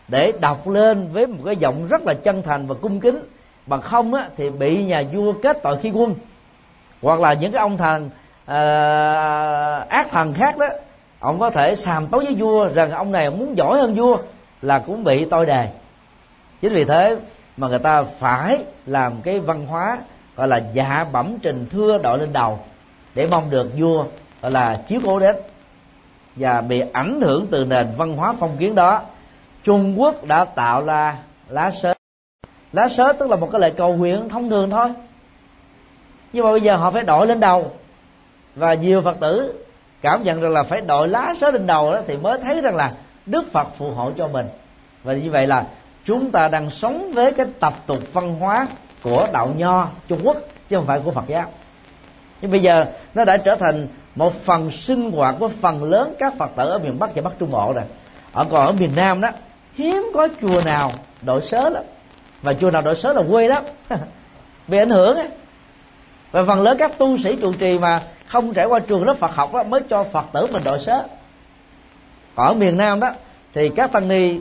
để 0.10 0.34
đọc 0.40 0.68
lên 0.68 1.10
với 1.12 1.28
một 1.28 1.44
cái 1.46 1.56
giọng 1.56 1.88
rất 1.88 2.02
là 2.02 2.14
chân 2.14 2.42
thành 2.42 2.68
và 2.68 2.76
cung 2.82 3.00
kính. 3.00 3.20
Bằng 3.66 3.82
không 3.82 4.14
á, 4.14 4.30
thì 4.38 4.50
bị 4.50 4.84
nhà 4.84 5.04
vua 5.14 5.34
kết 5.34 5.60
tội 5.64 5.78
khi 5.82 5.92
quân. 5.92 6.16
Hoặc 7.02 7.20
là 7.20 7.34
những 7.34 7.52
cái 7.52 7.62
ông 7.62 7.78
thần 7.78 8.10
à, 8.46 8.56
ờ, 8.56 9.86
ác 9.90 10.08
thần 10.12 10.34
khác 10.34 10.58
đó 10.58 10.68
ông 11.20 11.40
có 11.40 11.50
thể 11.50 11.76
sàm 11.76 12.08
tấu 12.08 12.20
với 12.20 12.36
vua 12.36 12.68
rằng 12.74 12.92
ông 12.92 13.12
này 13.12 13.30
muốn 13.30 13.58
giỏi 13.58 13.78
hơn 13.78 13.96
vua 13.96 14.18
là 14.62 14.80
cũng 14.80 15.04
bị 15.04 15.26
tôi 15.26 15.46
đề 15.46 15.70
chính 16.62 16.74
vì 16.74 16.86
thế 16.86 17.18
mà 17.58 17.68
người 17.68 17.80
ta 17.80 18.04
phải 18.04 18.64
làm 18.86 19.22
cái 19.22 19.40
văn 19.40 19.66
hóa 19.66 19.98
gọi 20.36 20.48
là 20.48 20.62
dạ 20.74 21.06
bẩm 21.12 21.38
trình 21.42 21.68
thưa 21.72 21.98
đội 21.98 22.20
lên 22.20 22.34
đầu 22.34 22.60
để 23.16 23.28
mong 23.32 23.50
được 23.50 23.72
vua, 23.78 24.06
gọi 24.42 24.52
là, 24.52 24.82
chiếu 24.88 25.00
cố 25.06 25.20
đến 25.20 25.36
và 26.36 26.62
bị 26.62 26.82
ảnh 26.94 27.22
hưởng 27.22 27.48
từ 27.52 27.66
nền 27.66 27.88
văn 27.98 28.18
hóa 28.18 28.34
phong 28.40 28.58
kiến 28.58 28.76
đó. 28.76 29.02
Trung 29.64 30.02
Quốc 30.02 30.26
đã 30.26 30.46
tạo 30.46 30.86
ra 30.86 31.18
lá 31.50 31.72
sớ. 31.72 31.94
Lá 32.74 32.90
sớ 32.90 33.14
tức 33.14 33.30
là 33.30 33.36
một 33.36 33.50
cái 33.52 33.62
lời 33.62 33.74
cầu 33.78 33.94
nguyện 33.94 34.30
thông 34.30 34.50
thường 34.50 34.70
thôi. 34.70 34.90
Nhưng 36.34 36.46
mà 36.46 36.52
bây 36.52 36.62
giờ 36.62 36.76
họ 36.76 36.92
phải 36.92 37.04
đội 37.04 37.28
lên 37.28 37.40
đầu. 37.40 37.72
Và 38.56 38.74
nhiều 38.74 39.02
phật 39.02 39.18
tử 39.20 39.66
cảm 40.02 40.24
nhận 40.24 40.42
rằng 40.42 40.52
là 40.52 40.64
phải 40.64 40.82
đội 40.82 41.08
lá 41.08 41.34
sớ 41.42 41.52
lên 41.52 41.68
đầu 41.68 41.94
đó 41.94 42.02
thì 42.08 42.18
mới 42.18 42.40
thấy 42.40 42.62
rằng 42.62 42.76
là 42.76 42.94
đức 43.26 43.52
phật 43.52 43.68
phù 43.78 43.92
hộ 43.92 44.12
cho 44.18 44.28
mình. 44.28 44.48
Và 45.04 45.14
như 45.14 45.32
vậy 45.32 45.48
là 45.48 45.66
chúng 46.06 46.32
ta 46.32 46.48
đang 46.48 46.70
sống 46.72 47.12
với 47.14 47.32
cái 47.32 47.46
tập 47.60 47.74
tục 47.86 48.14
văn 48.14 48.36
hóa 48.36 48.68
của 49.04 49.28
đạo 49.34 49.50
nho 49.58 49.88
trung 50.08 50.20
quốc, 50.24 50.38
chứ 50.70 50.76
không 50.76 50.86
phải 50.86 51.00
của 51.00 51.12
phật 51.12 51.28
giáo 51.28 51.46
nhưng 52.42 52.52
bây 52.52 52.60
giờ 52.60 52.86
nó 53.14 53.26
đã 53.26 53.38
trở 53.38 53.56
thành 53.56 53.88
một 54.16 54.44
phần 54.46 54.72
sinh 54.72 55.12
hoạt 55.12 55.36
của 55.40 55.48
phần 55.48 55.84
lớn 55.84 56.16
các 56.20 56.34
phật 56.38 56.52
tử 56.56 56.70
ở 56.70 56.80
miền 56.80 57.00
bắc 57.00 57.16
và 57.16 57.22
bắc 57.22 57.34
trung 57.40 57.52
bộ 57.52 57.74
rồi. 57.74 57.84
Ở 58.32 58.46
còn 58.50 58.66
ở 58.66 58.72
miền 58.72 58.92
nam 58.96 59.22
đó 59.22 59.30
hiếm 59.74 60.12
có 60.14 60.28
chùa 60.42 60.62
nào 60.66 60.92
đội 61.22 61.42
sớ 61.42 61.70
lắm. 61.70 61.84
Và 62.42 62.54
chùa 62.54 62.72
nào 62.72 62.82
đội 62.82 62.96
sớ 62.96 63.14
là 63.14 63.22
quê 63.30 63.48
lắm. 63.48 63.64
Bị 64.68 64.78
ảnh 64.78 64.90
hưởng 64.90 65.18
ấy. 65.18 65.28
và 66.32 66.44
phần 66.44 66.62
lớn 66.62 66.78
các 66.80 66.98
tu 66.98 67.18
sĩ 67.18 67.36
trụ 67.36 67.54
trì 67.54 67.80
mà 67.80 68.02
không 68.28 68.54
trải 68.54 68.66
qua 68.66 68.80
trường 68.80 69.06
lớp 69.06 69.18
Phật 69.18 69.36
học 69.36 69.54
đó, 69.54 69.64
mới 69.64 69.82
cho 69.90 70.06
Phật 70.12 70.26
tử 70.34 70.48
mình 70.54 70.64
đội 70.66 70.80
sớ. 70.86 71.04
Ở 72.36 72.54
miền 72.54 72.78
Nam 72.78 73.00
đó 73.00 73.12
thì 73.54 73.70
các 73.70 73.92
tăng 73.92 74.08
ni 74.08 74.40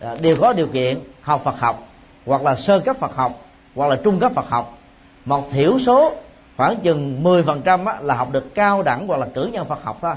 à, 0.00 0.14
đều 0.20 0.36
có 0.40 0.52
điều 0.52 0.66
kiện 0.66 0.98
học 1.20 1.40
Phật 1.44 1.58
học 1.58 1.88
hoặc 2.26 2.42
là 2.42 2.56
sơ 2.56 2.80
cấp 2.80 2.96
Phật 2.96 3.16
học 3.16 3.42
hoặc 3.74 3.88
là 3.88 3.96
trung 3.96 4.20
cấp 4.20 4.32
Phật 4.34 4.48
học. 4.48 4.78
Một 5.24 5.50
thiểu 5.52 5.78
số 5.78 6.12
khoảng 6.60 6.80
chừng 6.80 7.22
10% 7.24 7.86
á, 7.86 7.98
là 8.00 8.14
học 8.14 8.28
được 8.32 8.54
cao 8.54 8.82
đẳng 8.82 9.06
hoặc 9.06 9.16
là 9.16 9.26
cử 9.34 9.50
nhân 9.52 9.66
Phật 9.66 9.84
học 9.84 9.98
thôi. 10.02 10.14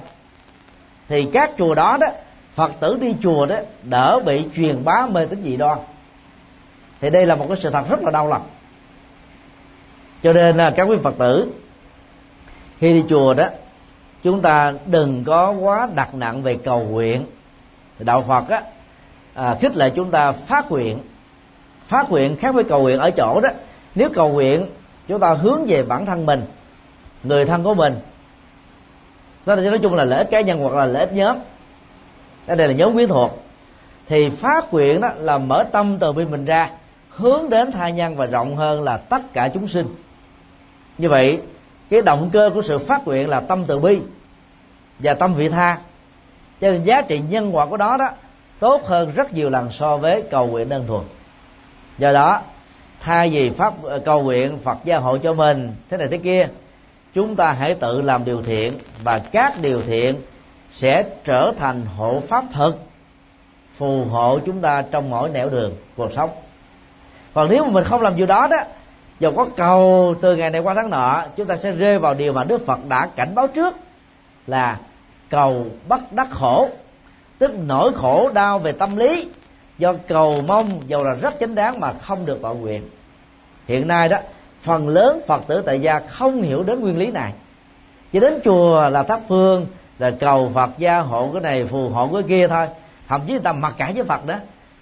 Thì 1.09 1.27
các 1.33 1.51
chùa 1.57 1.75
đó 1.75 1.97
đó 2.01 2.07
phật 2.55 2.71
tử 2.79 2.97
đi 3.01 3.15
chùa 3.21 3.45
đó 3.45 3.55
đỡ 3.83 4.19
bị 4.25 4.45
truyền 4.55 4.83
bá 4.83 5.07
mê 5.11 5.25
tín 5.25 5.43
dị 5.43 5.57
đoan. 5.57 5.77
Thì 7.01 7.09
đây 7.09 7.25
là 7.25 7.35
một 7.35 7.45
cái 7.49 7.57
sự 7.61 7.69
thật 7.69 7.89
rất 7.89 8.01
là 8.03 8.11
đau 8.11 8.27
lòng. 8.27 8.41
Cho 10.23 10.33
nên 10.33 10.57
là 10.57 10.69
các 10.69 10.83
quý 10.83 10.97
phật 11.03 11.13
tử 11.17 11.51
khi 12.79 12.93
đi 12.93 13.03
chùa 13.09 13.33
đó 13.33 13.47
chúng 14.23 14.41
ta 14.41 14.73
đừng 14.85 15.23
có 15.23 15.51
quá 15.51 15.87
đặt 15.95 16.15
nặng 16.15 16.43
về 16.43 16.57
cầu 16.63 16.79
nguyện. 16.83 17.25
Đạo 17.99 18.23
phật 18.27 18.49
á 18.49 18.61
à, 19.33 19.55
khích 19.61 19.75
lệ 19.75 19.89
chúng 19.89 20.11
ta 20.11 20.31
phát 20.31 20.71
nguyện. 20.71 20.99
Phát 21.87 22.09
nguyện 22.09 22.35
khác 22.35 22.55
với 22.55 22.63
cầu 22.63 22.81
nguyện 22.81 22.99
ở 22.99 23.11
chỗ 23.11 23.41
đó 23.41 23.49
nếu 23.95 24.09
cầu 24.13 24.29
nguyện 24.29 24.67
chúng 25.07 25.19
ta 25.19 25.33
hướng 25.33 25.65
về 25.67 25.83
bản 25.83 26.05
thân 26.05 26.25
mình, 26.25 26.41
người 27.23 27.45
thân 27.45 27.63
của 27.63 27.73
mình. 27.73 27.95
Đó 29.45 29.55
là 29.55 29.69
nói 29.69 29.79
chung 29.79 29.93
là 29.93 30.03
lợi 30.03 30.17
ích 30.17 30.29
cá 30.31 30.41
nhân 30.41 30.59
hoặc 30.59 30.73
là 30.75 30.85
lợi 30.85 30.99
ích 30.99 31.13
nhóm. 31.13 31.37
Đây 32.47 32.67
là 32.67 32.73
nhóm 32.73 32.93
quyến 32.93 33.07
thuộc. 33.07 33.43
Thì 34.07 34.29
phát 34.29 34.73
nguyện 34.73 35.01
đó 35.01 35.09
là 35.17 35.37
mở 35.37 35.63
tâm 35.71 35.97
từ 35.99 36.11
bi 36.11 36.25
mình 36.25 36.45
ra, 36.45 36.69
hướng 37.09 37.49
đến 37.49 37.71
tha 37.71 37.89
nhân 37.89 38.15
và 38.15 38.25
rộng 38.25 38.55
hơn 38.55 38.83
là 38.83 38.97
tất 38.97 39.33
cả 39.33 39.49
chúng 39.53 39.67
sinh. 39.67 39.95
Như 40.97 41.09
vậy, 41.09 41.41
cái 41.89 42.01
động 42.01 42.29
cơ 42.33 42.49
của 42.53 42.61
sự 42.61 42.77
phát 42.77 43.07
nguyện 43.07 43.29
là 43.29 43.39
tâm 43.39 43.65
từ 43.65 43.79
bi 43.79 43.99
và 44.99 45.13
tâm 45.13 45.33
vị 45.33 45.49
tha. 45.49 45.77
Cho 46.61 46.71
nên 46.71 46.83
giá 46.83 47.01
trị 47.01 47.21
nhân 47.29 47.55
quả 47.55 47.65
của 47.65 47.77
đó 47.77 47.97
đó, 47.97 48.09
tốt 48.59 48.81
hơn 48.85 49.11
rất 49.15 49.33
nhiều 49.33 49.49
lần 49.49 49.71
so 49.71 49.97
với 49.97 50.21
cầu 50.21 50.47
nguyện 50.47 50.69
đơn 50.69 50.87
thuần. 50.87 51.01
Do 51.97 52.11
đó 52.11 52.41
thay 53.03 53.29
vì 53.29 53.49
pháp 53.49 53.73
ờ, 53.83 53.99
cầu 53.99 54.23
nguyện 54.23 54.57
phật 54.57 54.77
gia 54.83 54.97
hộ 54.97 55.17
cho 55.17 55.33
mình, 55.33 55.75
thế 55.89 55.97
này 55.97 56.07
thế 56.11 56.17
kia, 56.17 56.47
chúng 57.13 57.35
ta 57.35 57.51
hãy 57.51 57.73
tự 57.73 58.01
làm 58.01 58.25
điều 58.25 58.43
thiện 58.43 58.73
và 59.03 59.19
các 59.19 59.53
điều 59.61 59.81
thiện 59.81 60.15
sẽ 60.69 61.03
trở 61.25 61.51
thành 61.57 61.85
hộ 61.97 62.19
pháp 62.27 62.43
thực 62.53 62.79
phù 63.77 64.03
hộ 64.03 64.39
chúng 64.45 64.61
ta 64.61 64.83
trong 64.91 65.09
mỗi 65.09 65.29
nẻo 65.29 65.49
đường 65.49 65.75
cuộc 65.97 66.11
sống. 66.13 66.29
Còn 67.33 67.49
nếu 67.49 67.63
mà 67.63 67.69
mình 67.69 67.83
không 67.83 68.01
làm 68.01 68.15
điều 68.15 68.27
đó 68.27 68.47
đó 68.47 68.57
dù 69.19 69.31
có 69.35 69.47
cầu 69.57 70.15
từ 70.21 70.35
ngày 70.35 70.49
này 70.49 70.61
qua 70.61 70.73
tháng 70.73 70.89
nọ, 70.89 71.23
chúng 71.35 71.47
ta 71.47 71.57
sẽ 71.57 71.71
rơi 71.71 71.99
vào 71.99 72.13
điều 72.13 72.33
mà 72.33 72.43
đức 72.43 72.65
phật 72.65 72.79
đã 72.89 73.07
cảnh 73.15 73.35
báo 73.35 73.47
trước 73.47 73.75
là 74.47 74.79
cầu 75.29 75.65
bất 75.87 76.13
đắc 76.13 76.27
khổ, 76.31 76.69
tức 77.37 77.51
nỗi 77.67 77.91
khổ 77.95 78.29
đau 78.33 78.59
về 78.59 78.71
tâm 78.71 78.95
lý 78.95 79.27
do 79.77 79.93
cầu 80.07 80.41
mong 80.47 80.69
dầu 80.87 81.03
là 81.03 81.13
rất 81.13 81.39
chính 81.39 81.55
đáng 81.55 81.79
mà 81.79 81.93
không 81.93 82.25
được 82.25 82.39
tội 82.41 82.55
nguyện. 82.55 82.89
Hiện 83.67 83.87
nay 83.87 84.09
đó 84.09 84.17
phần 84.61 84.87
lớn 84.87 85.21
phật 85.27 85.41
tử 85.47 85.61
tại 85.65 85.81
gia 85.81 85.99
không 85.99 86.41
hiểu 86.41 86.63
đến 86.63 86.79
nguyên 86.79 86.97
lý 86.97 87.11
này. 87.11 87.33
Chỉ 88.11 88.19
đến 88.19 88.39
chùa 88.43 88.89
là 88.89 89.03
thắp 89.03 89.19
phương 89.27 89.67
là 89.99 90.11
cầu 90.11 90.51
phật 90.53 90.69
gia 90.77 90.99
hộ 90.99 91.29
cái 91.33 91.41
này 91.41 91.65
phù 91.65 91.89
hộ 91.89 92.09
cái 92.13 92.23
kia 92.23 92.47
thôi. 92.47 92.67
Thậm 93.07 93.21
chí 93.27 93.31
người 93.33 93.41
ta 93.41 93.53
mặc 93.53 93.73
cả 93.77 93.91
với 93.95 94.03
phật 94.03 94.25
đó. 94.25 94.35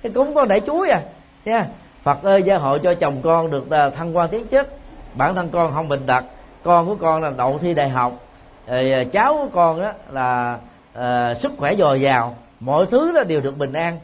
Cái 0.04 0.12
cúng 0.12 0.36
con 0.36 0.48
để 0.48 0.60
chuối 0.60 0.90
à. 0.90 1.02
Nha 1.46 1.58
à, 1.58 1.66
phật 2.04 2.24
ơi 2.24 2.44
gia 2.44 2.58
hộ 2.58 2.78
cho 2.78 2.94
chồng 2.94 3.22
con 3.22 3.52
được 3.52 3.70
à, 3.70 3.90
thăng 3.90 4.18
quan 4.18 4.30
tiến 4.30 4.48
chức. 4.52 4.68
Bản 5.14 5.36
thân 5.36 5.50
con 5.50 5.74
không 5.74 5.90
bệnh 5.90 6.06
tật 6.06 6.24
con 6.64 6.88
của 6.88 6.96
con 6.96 7.22
là 7.22 7.32
đậu 7.38 7.58
thi 7.58 7.74
đại 7.74 7.90
học. 7.90 8.14
Ờ, 8.68 8.92
à, 8.92 9.04
cháu 9.04 9.34
của 9.34 9.50
con 9.54 9.82
á 9.82 9.94
là 10.12 10.58
à, 10.94 11.34
sức 11.34 11.52
khỏe 11.58 11.76
dồi 11.76 12.02
dào. 12.02 12.36
Mọi 12.60 12.86
thứ 12.86 13.12
đó 13.12 13.24
đều 13.24 13.42
được 13.42 13.58
bình 13.58 13.74
an 13.74 14.00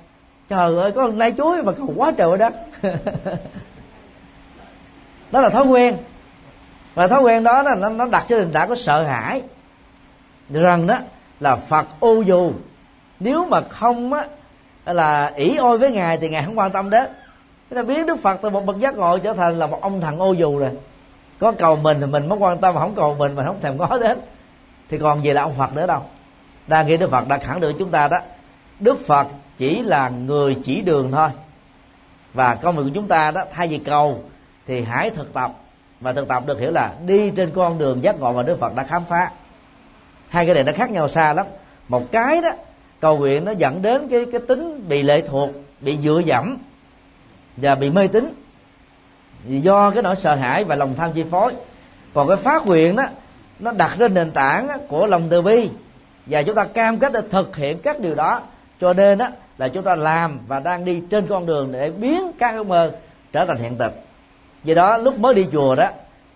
trời 0.50 0.78
ơi 0.78 0.92
có 0.92 1.08
lấy 1.08 1.34
chuối 1.38 1.64
mà 1.64 1.72
cầu 1.72 1.94
quá 1.96 2.12
trời 2.18 2.38
đất 2.38 2.54
đó 5.32 5.42
là 5.42 5.50
thói 5.50 5.66
quen. 5.66 5.98
Và 6.96 7.08
thói 7.08 7.22
quen 7.22 7.44
đó 7.44 7.64
nó 7.64 7.90
nó 7.90 8.06
đặt 8.06 8.26
cho 8.30 8.38
nền 8.38 8.52
tảng 8.52 8.70
có 8.70 8.76
sợ 8.76 9.04
hãi. 9.04 9.42
Rằng 10.50 10.88
đó 10.88 10.98
là 11.40 11.56
phật 11.56 11.86
ô 12.00 12.22
dù. 12.22 12.52
Nếu 13.20 13.46
mà 13.46 13.62
không 13.62 14.14
á 14.14 14.26
là 14.86 15.32
ỷ 15.36 15.56
ôi 15.56 15.78
với 15.78 15.92
ngài 15.92 16.18
thì 16.18 16.30
ngài 16.30 16.44
không 16.44 16.60
quan 16.60 16.72
tâm 16.72 16.90
đến. 16.90 17.10
Thế 17.70 17.76
là 17.76 17.84
biến 17.84 18.06
đức 18.06 18.22
phật 18.22 18.40
từ 18.42 18.50
một 18.50 18.66
bậc 18.66 18.80
giác 18.80 18.96
ngộ 18.96 19.18
trở 19.18 19.34
thành 19.34 19.60
là 19.60 19.68
một 19.68 19.82
ông 19.82 20.02
thần 20.02 20.20
ô 20.20 20.34
dù 20.34 20.58
rồi. 20.58 20.70
Có 21.40 21.52
cầu 21.52 21.76
mình 21.76 21.98
thì 22.02 22.08
mình 22.08 22.30
mới 22.30 22.38
quan 22.38 22.58
tâm 22.58 22.76
mà 22.76 22.82
không 22.82 22.96
cầu 22.96 23.16
mình 23.20 23.36
mà 23.36 23.46
không 23.46 23.62
thèm 23.62 23.78
ngó 23.78 23.98
đến. 23.98 24.20
Thì 24.90 24.98
còn 24.98 25.24
gì 25.24 25.34
là 25.34 25.42
ông 25.42 25.54
phật 25.58 25.74
nữa 25.74 25.88
đâu. 25.88 26.02
Đa 26.68 26.84
nghĩa 26.84 26.98
đức 26.98 27.12
phật 27.12 27.28
đã 27.28 27.38
khẳng 27.38 27.60
định 27.60 27.76
chúng 27.80 27.90
ta 27.90 28.08
đó 28.08 28.18
đức 28.80 29.08
phật 29.08 29.28
chỉ 29.58 29.82
là 29.82 30.10
người 30.10 30.58
chỉ 30.64 30.82
đường 30.82 31.12
thôi. 31.12 31.30
Và 32.34 32.56
công 32.56 32.76
việc 32.76 32.84
của 32.84 32.92
chúng 32.94 33.08
ta 33.08 33.32
đó, 33.32 33.44
thay 33.54 33.68
vì 33.68 33.78
cầu 33.78 34.24
thì 34.68 34.82
hãy 34.82 35.10
thực 35.10 35.34
tập. 35.34 35.54
Và 36.02 36.14
thực 36.14 36.28
tập 36.28 36.44
được 36.46 36.60
hiểu 36.60 36.72
là 36.72 36.94
đi 37.06 37.30
trên 37.30 37.52
con 37.56 37.78
đường 37.78 38.04
giác 38.04 38.20
ngộ 38.20 38.34
mà 38.34 38.44
đức 38.44 38.60
phật 38.60 38.76
đã 38.76 38.84
khám 38.84 39.06
phá. 39.10 39.32
Hai 40.30 40.46
cái 40.46 40.56
này 40.56 40.64
nó 40.64 40.72
khác 40.76 40.92
nhau 40.92 41.08
xa 41.08 41.34
lắm. 41.34 41.46
Một 41.88 42.12
cái 42.12 42.42
đó, 42.42 42.50
cầu 43.00 43.18
nguyện 43.18 43.46
nó 43.46 43.52
dẫn 43.52 43.82
đến 43.82 44.08
cái 44.10 44.26
cái 44.32 44.42
tính 44.48 44.86
bị 44.90 45.04
lệ 45.04 45.22
thuộc, 45.22 45.50
bị 45.82 45.98
dựa 45.98 46.22
dẫm 46.26 46.58
và 47.58 47.76
bị 47.76 47.90
mê 47.90 48.08
tín. 48.08 48.34
Do 49.48 49.92
cái 49.92 50.04
nỗi 50.04 50.16
sợ 50.16 50.36
hãi 50.36 50.64
và 50.64 50.76
lòng 50.76 50.96
tham 50.98 51.14
chi 51.14 51.24
phối. 51.32 51.54
Còn 52.14 52.28
cái 52.28 52.38
phát 52.38 52.66
nguyện 52.66 52.96
đó, 52.96 53.04
nó 53.60 53.72
đặt 53.72 53.96
trên 54.00 54.14
nền 54.14 54.32
tảng 54.32 54.68
của 54.88 55.06
lòng 55.06 55.28
từ 55.30 55.42
bi. 55.42 55.70
Và 56.26 56.44
chúng 56.44 56.56
ta 56.56 56.64
cam 56.64 56.98
kết 56.98 57.14
để 57.14 57.22
thực 57.32 57.56
hiện 57.56 57.80
các 57.80 58.00
điều 58.00 58.16
đó 58.16 58.42
cho 58.82 58.94
nên 58.94 59.18
á, 59.18 59.32
là 59.58 59.68
chúng 59.68 59.84
ta 59.84 59.96
làm 59.96 60.40
và 60.48 60.60
đang 60.60 60.86
đi 60.86 61.02
trên 61.10 61.28
con 61.28 61.46
đường 61.46 61.72
để 61.72 61.92
biến 61.92 62.32
các 62.40 62.56
ước 62.56 62.64
mơ 62.64 62.92
trở 63.32 63.46
thành 63.46 63.58
hiện 63.58 63.78
thực. 63.78 63.94
Vì 64.64 64.76
đó, 64.76 64.98
lúc 64.98 65.20
mới 65.20 65.34
đi 65.34 65.46
chùa 65.52 65.76
đó, 65.76 65.90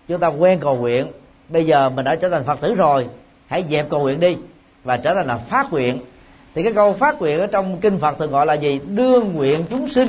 chúng 0.08 0.20
ta 0.20 0.26
quen 0.26 0.58
cầu 0.60 0.76
nguyện. 0.76 1.06
Bây 1.48 1.66
giờ 1.66 1.90
mình 1.90 2.04
đã 2.04 2.16
trở 2.16 2.28
thành 2.28 2.44
phật 2.44 2.60
tử 2.60 2.74
rồi, 2.74 3.06
hãy 3.46 3.64
dẹp 3.70 3.90
cầu 3.90 4.00
nguyện 4.00 4.20
đi 4.20 4.36
và 4.84 4.96
trở 4.96 5.14
thành 5.14 5.26
là 5.26 5.36
phát 5.36 5.72
nguyện. 5.72 5.98
Thì 6.54 6.62
cái 6.62 6.72
câu 6.72 6.92
phát 6.92 7.18
nguyện 7.18 7.40
ở 7.40 7.46
trong 7.46 7.80
kinh 7.80 7.98
phật 7.98 8.18
thường 8.18 8.30
gọi 8.30 8.46
là 8.46 8.54
gì? 8.54 8.80
Đương 8.86 9.32
nguyện 9.32 9.64
chúng 9.70 9.88
sinh. 9.88 10.08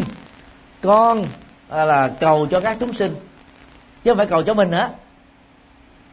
Con 0.82 1.24
à, 1.70 1.86
là 1.86 2.12
cầu 2.20 2.48
cho 2.52 2.60
các 2.60 2.78
chúng 2.80 2.94
sinh. 2.94 3.16
Chứ 4.04 4.12
không 4.12 4.18
phải 4.18 4.28
cầu 4.28 4.44
cho 4.44 4.54
mình 4.54 4.72
nữa. 4.72 4.90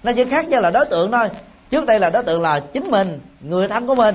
Nó 0.02 0.12
chỉ 0.16 0.24
khác 0.24 0.48
nhau 0.48 0.60
là 0.60 0.70
đối 0.70 0.86
tượng 0.86 1.12
thôi. 1.12 1.28
Trước 1.70 1.86
đây 1.86 2.00
là 2.00 2.10
đối 2.10 2.22
tượng 2.22 2.42
là 2.42 2.60
chính 2.60 2.90
mình, 2.90 3.20
người 3.40 3.68
thân 3.68 3.86
của 3.86 3.94
mình, 3.94 4.14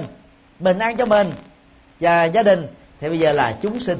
bình 0.59 0.79
an 0.79 0.95
cho 0.95 1.05
mình 1.05 1.27
gia, 1.99 2.23
gia 2.25 2.43
đình. 2.43 2.67
Thì 2.99 3.09
bây 3.09 3.19
giờ 3.19 3.31
là 3.31 3.57
chúng 3.61 3.79
sinh. 3.79 3.97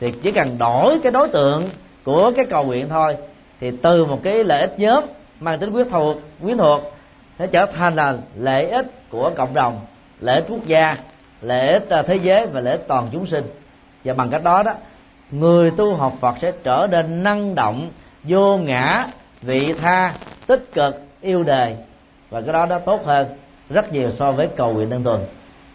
Thì 0.00 0.12
chỉ 0.22 0.32
cần 0.32 0.58
đổi 0.58 1.00
cái 1.02 1.12
đối 1.12 1.28
tượng 1.28 1.62
của 2.04 2.32
cái 2.36 2.44
cầu 2.44 2.64
nguyện 2.64 2.88
thôi. 2.88 3.16
Thì 3.60 3.70
từ 3.82 4.04
một 4.04 4.20
cái 4.22 4.44
lợi 4.44 4.60
ích 4.60 4.78
nhóm 4.78 5.04
mang 5.40 5.58
tính 5.58 5.70
quyết 5.70 5.86
thuộc 5.90 6.16
quyến 6.42 6.58
thuộc 6.58 6.94
sẽ 7.38 7.46
trở 7.46 7.66
thành 7.66 7.94
là 7.94 8.16
lợi 8.36 8.70
ích 8.70 8.86
của 9.10 9.30
cộng 9.36 9.54
đồng 9.54 9.80
lợi 10.20 10.36
ích 10.36 10.44
quốc 10.48 10.66
gia 10.66 10.96
lợi 11.42 11.68
ích 11.68 11.90
à, 11.90 12.02
thế 12.02 12.16
giới 12.16 12.46
và 12.46 12.60
lợi 12.60 12.72
ích 12.72 12.84
toàn 12.88 13.08
chúng 13.12 13.26
sinh. 13.26 13.44
Và 14.04 14.14
bằng 14.14 14.30
cách 14.30 14.42
đó 14.42 14.62
đó 14.62 14.72
người 15.30 15.70
tu 15.70 15.94
học 15.94 16.12
Phật 16.20 16.34
sẽ 16.40 16.52
trở 16.64 16.88
nên 16.90 17.22
năng 17.22 17.54
động 17.54 17.90
vô 18.24 18.56
ngã 18.56 19.06
vị 19.42 19.72
tha 19.72 20.14
tích 20.46 20.72
cực 20.72 21.02
yêu 21.20 21.42
đời. 21.42 21.76
Và 22.30 22.40
cái 22.40 22.52
đó 22.52 22.66
nó 22.66 22.78
tốt 22.78 23.00
hơn 23.04 23.26
rất 23.70 23.92
nhiều 23.92 24.10
so 24.10 24.32
với 24.32 24.48
cầu 24.56 24.72
nguyện 24.72 24.90
đơn 24.90 25.04
thuần. 25.04 25.20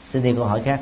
Xin 0.03 0.23
đi 0.23 0.33
câu 0.35 0.45
hỏi 0.45 0.61
khác. 0.65 0.79